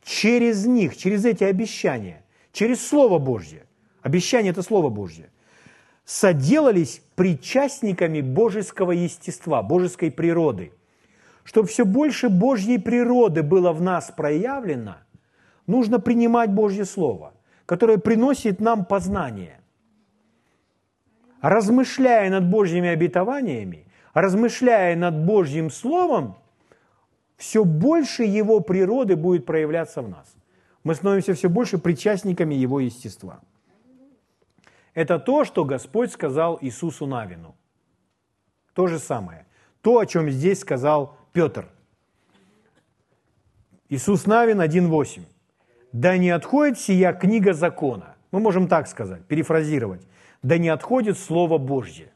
через 0.04 0.66
них, 0.66 0.96
через 0.96 1.26
эти 1.26 1.44
обещания, 1.44 2.24
через 2.52 2.88
Слово 2.88 3.20
Божье, 3.20 3.66
обещание– 4.02 4.52
это 4.54 4.62
Слово 4.62 4.90
Божье, 4.90 5.30
соделались 6.06 7.02
причастниками 7.16 8.22
божеского 8.22 8.92
естества, 8.92 9.62
божеской 9.64 10.12
природы. 10.12 10.72
Чтобы 11.46 11.68
все 11.68 11.86
больше 11.86 12.30
Божьей 12.30 12.80
природы 12.80 13.44
было 13.44 13.72
в 13.72 13.80
нас 13.80 14.12
проявлено, 14.12 14.98
нужно 15.68 16.00
принимать 16.00 16.52
Божье 16.52 16.86
Слово, 16.86 17.34
которое 17.68 18.00
приносит 18.00 18.60
нам 18.60 18.84
познание. 18.84 19.62
Размышляя 21.42 22.32
над 22.32 22.50
Божьими 22.50 22.90
обетованиями, 22.90 23.86
размышляя 24.16 24.96
над 24.96 25.24
Божьим 25.24 25.70
Словом, 25.70 26.36
все 27.38 27.64
больше 27.64 28.24
Его 28.24 28.60
природы 28.60 29.16
будет 29.16 29.46
проявляться 29.46 30.02
в 30.02 30.10
нас. 30.10 30.36
Мы 30.84 30.96
становимся 30.96 31.36
все 31.36 31.48
больше 31.48 31.78
причастниками 31.78 32.56
Его 32.56 32.80
естества. 32.80 33.42
Это 34.96 35.20
то, 35.20 35.46
что 35.46 35.64
Господь 35.64 36.12
сказал 36.12 36.58
Иисусу 36.60 37.06
Навину. 37.06 37.56
То 38.74 38.88
же 38.88 38.98
самое. 38.98 39.46
То, 39.82 40.00
о 40.00 40.06
чем 40.08 40.32
здесь 40.32 40.62
сказал 40.62 41.16
Петр. 41.36 41.68
Иисус 43.90 44.26
Навин 44.26 44.62
1.8. 44.62 45.22
«Да 45.92 46.18
не 46.18 46.30
отходит 46.30 46.80
сия 46.80 47.14
книга 47.14 47.54
закона». 47.54 48.16
Мы 48.32 48.40
можем 48.40 48.68
так 48.68 48.88
сказать, 48.88 49.26
перефразировать. 49.26 50.02
«Да 50.42 50.58
не 50.58 50.70
отходит 50.70 51.20
Слово 51.20 51.58
Божье 51.58 52.08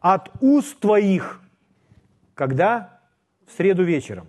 от 0.00 0.30
уст 0.42 0.78
твоих». 0.80 1.40
Когда? 2.34 3.00
В 3.46 3.52
среду 3.56 3.84
вечером. 3.84 4.26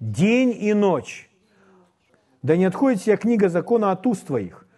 День 0.00 0.56
и 0.60 0.74
ночь. 0.74 1.30
Да 2.42 2.56
не 2.56 2.64
отходит 2.64 3.00
сия 3.00 3.16
книга 3.16 3.48
закона 3.48 3.92
от 3.92 4.06
уст 4.06 4.26
твоих 4.26 4.68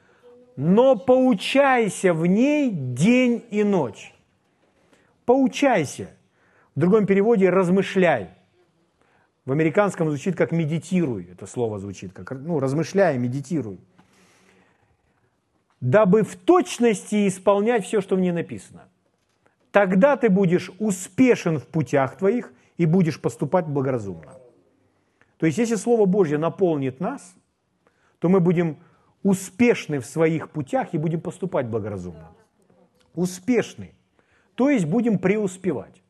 но 0.62 0.94
поучайся 0.94 2.12
в 2.12 2.26
ней 2.26 2.70
день 2.70 3.42
и 3.50 3.64
ночь. 3.64 4.12
Поучайся. 5.24 6.10
В 6.80 6.82
другом 6.82 7.04
переводе 7.04 7.50
размышляй. 7.50 8.30
В 9.44 9.52
американском 9.52 10.08
звучит 10.08 10.34
как 10.34 10.50
медитируй. 10.50 11.28
Это 11.30 11.46
слово 11.46 11.78
звучит 11.78 12.14
как 12.14 12.30
ну, 12.30 12.58
размышляй, 12.58 13.18
медитируй. 13.18 13.78
Дабы 15.82 16.22
в 16.22 16.36
точности 16.36 17.28
исполнять 17.28 17.84
все, 17.84 18.00
что 18.00 18.16
в 18.16 18.20
ней 18.20 18.32
написано. 18.32 18.88
Тогда 19.72 20.16
ты 20.16 20.30
будешь 20.30 20.70
успешен 20.78 21.58
в 21.58 21.66
путях 21.66 22.16
твоих 22.16 22.50
и 22.78 22.86
будешь 22.86 23.20
поступать 23.20 23.66
благоразумно. 23.66 24.32
То 25.36 25.44
есть, 25.44 25.58
если 25.58 25.74
Слово 25.74 26.06
Божье 26.06 26.38
наполнит 26.38 26.98
нас, 26.98 27.34
то 28.20 28.30
мы 28.30 28.40
будем 28.40 28.78
успешны 29.22 30.00
в 30.00 30.06
своих 30.06 30.48
путях 30.48 30.94
и 30.94 30.96
будем 30.98 31.20
поступать 31.20 31.66
благоразумно. 31.66 32.30
Успешны. 33.14 33.92
То 34.54 34.70
есть 34.70 34.86
будем 34.86 35.18
преуспевать. 35.18 36.00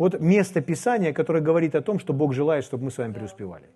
Вот 0.00 0.18
место 0.18 0.62
Писания, 0.62 1.12
которое 1.12 1.42
говорит 1.42 1.74
о 1.74 1.82
том, 1.82 1.98
что 1.98 2.14
Бог 2.14 2.32
желает, 2.32 2.64
чтобы 2.64 2.84
мы 2.84 2.90
с 2.90 2.96
вами 2.96 3.12
преуспевали. 3.12 3.66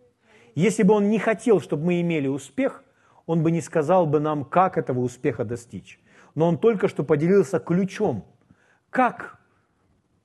Если 0.54 0.82
бы 0.82 0.94
Он 0.94 1.10
не 1.10 1.18
хотел, 1.18 1.60
чтобы 1.60 1.84
мы 1.84 2.00
имели 2.00 2.28
успех, 2.28 2.82
Он 3.26 3.42
бы 3.42 3.50
не 3.50 3.60
сказал 3.60 4.06
бы 4.06 4.20
нам, 4.20 4.46
как 4.46 4.78
этого 4.78 5.00
успеха 5.00 5.44
достичь. 5.44 6.00
Но 6.34 6.48
Он 6.48 6.56
только 6.56 6.88
что 6.88 7.04
поделился 7.04 7.58
ключом, 7.58 8.24
как 8.88 9.38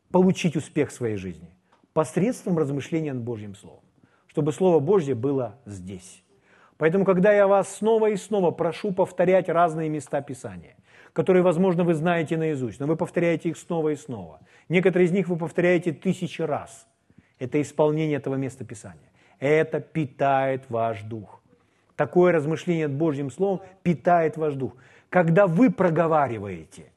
получить 0.09 0.55
успех 0.55 0.91
в 0.91 0.93
своей 0.93 1.17
жизни. 1.17 1.49
Посредством 1.91 2.57
размышления 2.57 3.11
над 3.11 3.23
Божьим 3.23 3.53
Словом. 3.53 3.83
Чтобы 4.27 4.53
Слово 4.53 4.79
Божье 4.79 5.15
было 5.15 5.57
здесь. 5.65 6.23
Поэтому, 6.77 7.03
когда 7.03 7.33
я 7.33 7.45
вас 7.45 7.75
снова 7.75 8.09
и 8.09 8.15
снова 8.15 8.51
прошу 8.51 8.93
повторять 8.93 9.49
разные 9.49 9.89
места 9.89 10.21
Писания, 10.21 10.77
которые, 11.13 11.43
возможно, 11.43 11.83
вы 11.83 11.93
знаете 11.93 12.37
наизусть, 12.37 12.79
но 12.79 12.87
вы 12.87 12.95
повторяете 12.95 13.49
их 13.49 13.57
снова 13.57 13.89
и 13.89 13.95
снова. 13.95 14.39
Некоторые 14.67 15.07
из 15.07 15.11
них 15.11 15.27
вы 15.27 15.37
повторяете 15.37 15.91
тысячи 15.91 16.41
раз. 16.41 16.87
Это 17.39 17.61
исполнение 17.61 18.17
этого 18.17 18.35
места 18.35 18.65
Писания. 18.65 19.11
Это 19.39 19.79
питает 19.79 20.69
ваш 20.69 21.01
дух. 21.03 21.41
Такое 21.95 22.31
размышление 22.31 22.87
над 22.87 22.97
Божьим 22.97 23.31
Словом 23.31 23.61
питает 23.83 24.37
ваш 24.37 24.55
дух. 24.55 24.73
Когда 25.09 25.47
вы 25.47 25.71
проговариваете, 25.71 26.91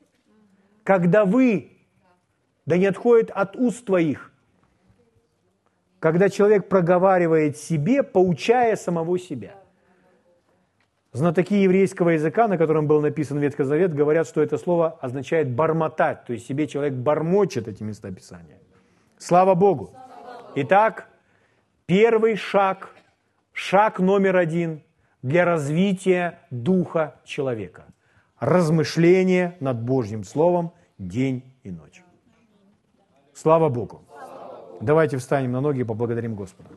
когда 0.84 1.24
вы, 1.24 1.70
да 2.66 2.76
не 2.76 2.86
отходит 2.86 3.30
от 3.30 3.56
уст 3.56 3.84
твоих, 3.84 4.32
когда 6.00 6.28
человек 6.28 6.68
проговаривает 6.68 7.56
себе, 7.56 8.02
поучая 8.02 8.76
самого 8.76 9.18
себя– 9.18 9.54
Знатоки 11.12 11.54
еврейского 11.54 12.10
языка, 12.10 12.48
на 12.48 12.56
котором 12.56 12.86
был 12.86 13.02
написан 13.02 13.38
Ветхий 13.38 13.64
Завет, 13.64 13.94
говорят, 13.94 14.26
что 14.26 14.40
это 14.40 14.56
слово 14.56 14.98
означает 15.02 15.50
бормотать, 15.50 16.24
то 16.24 16.32
есть 16.32 16.46
себе 16.46 16.66
человек 16.66 16.94
бормочет 16.94 17.68
эти 17.68 17.82
места 17.82 18.10
Писания. 18.10 18.58
Слава 19.18 19.54
Богу! 19.54 19.94
Итак, 20.54 21.08
первый 21.84 22.36
шаг, 22.36 22.94
шаг 23.52 23.98
номер 23.98 24.36
один 24.36 24.82
для 25.20 25.44
развития 25.44 26.38
духа 26.50 27.16
человека. 27.24 27.84
Размышление 28.40 29.54
над 29.60 29.82
Божьим 29.82 30.24
Словом 30.24 30.72
день 30.96 31.42
и 31.62 31.70
ночь. 31.70 32.02
Слава 33.34 33.68
Богу! 33.68 34.00
Давайте 34.80 35.18
встанем 35.18 35.52
на 35.52 35.60
ноги 35.60 35.80
и 35.82 35.84
поблагодарим 35.84 36.34
Господа. 36.34 36.70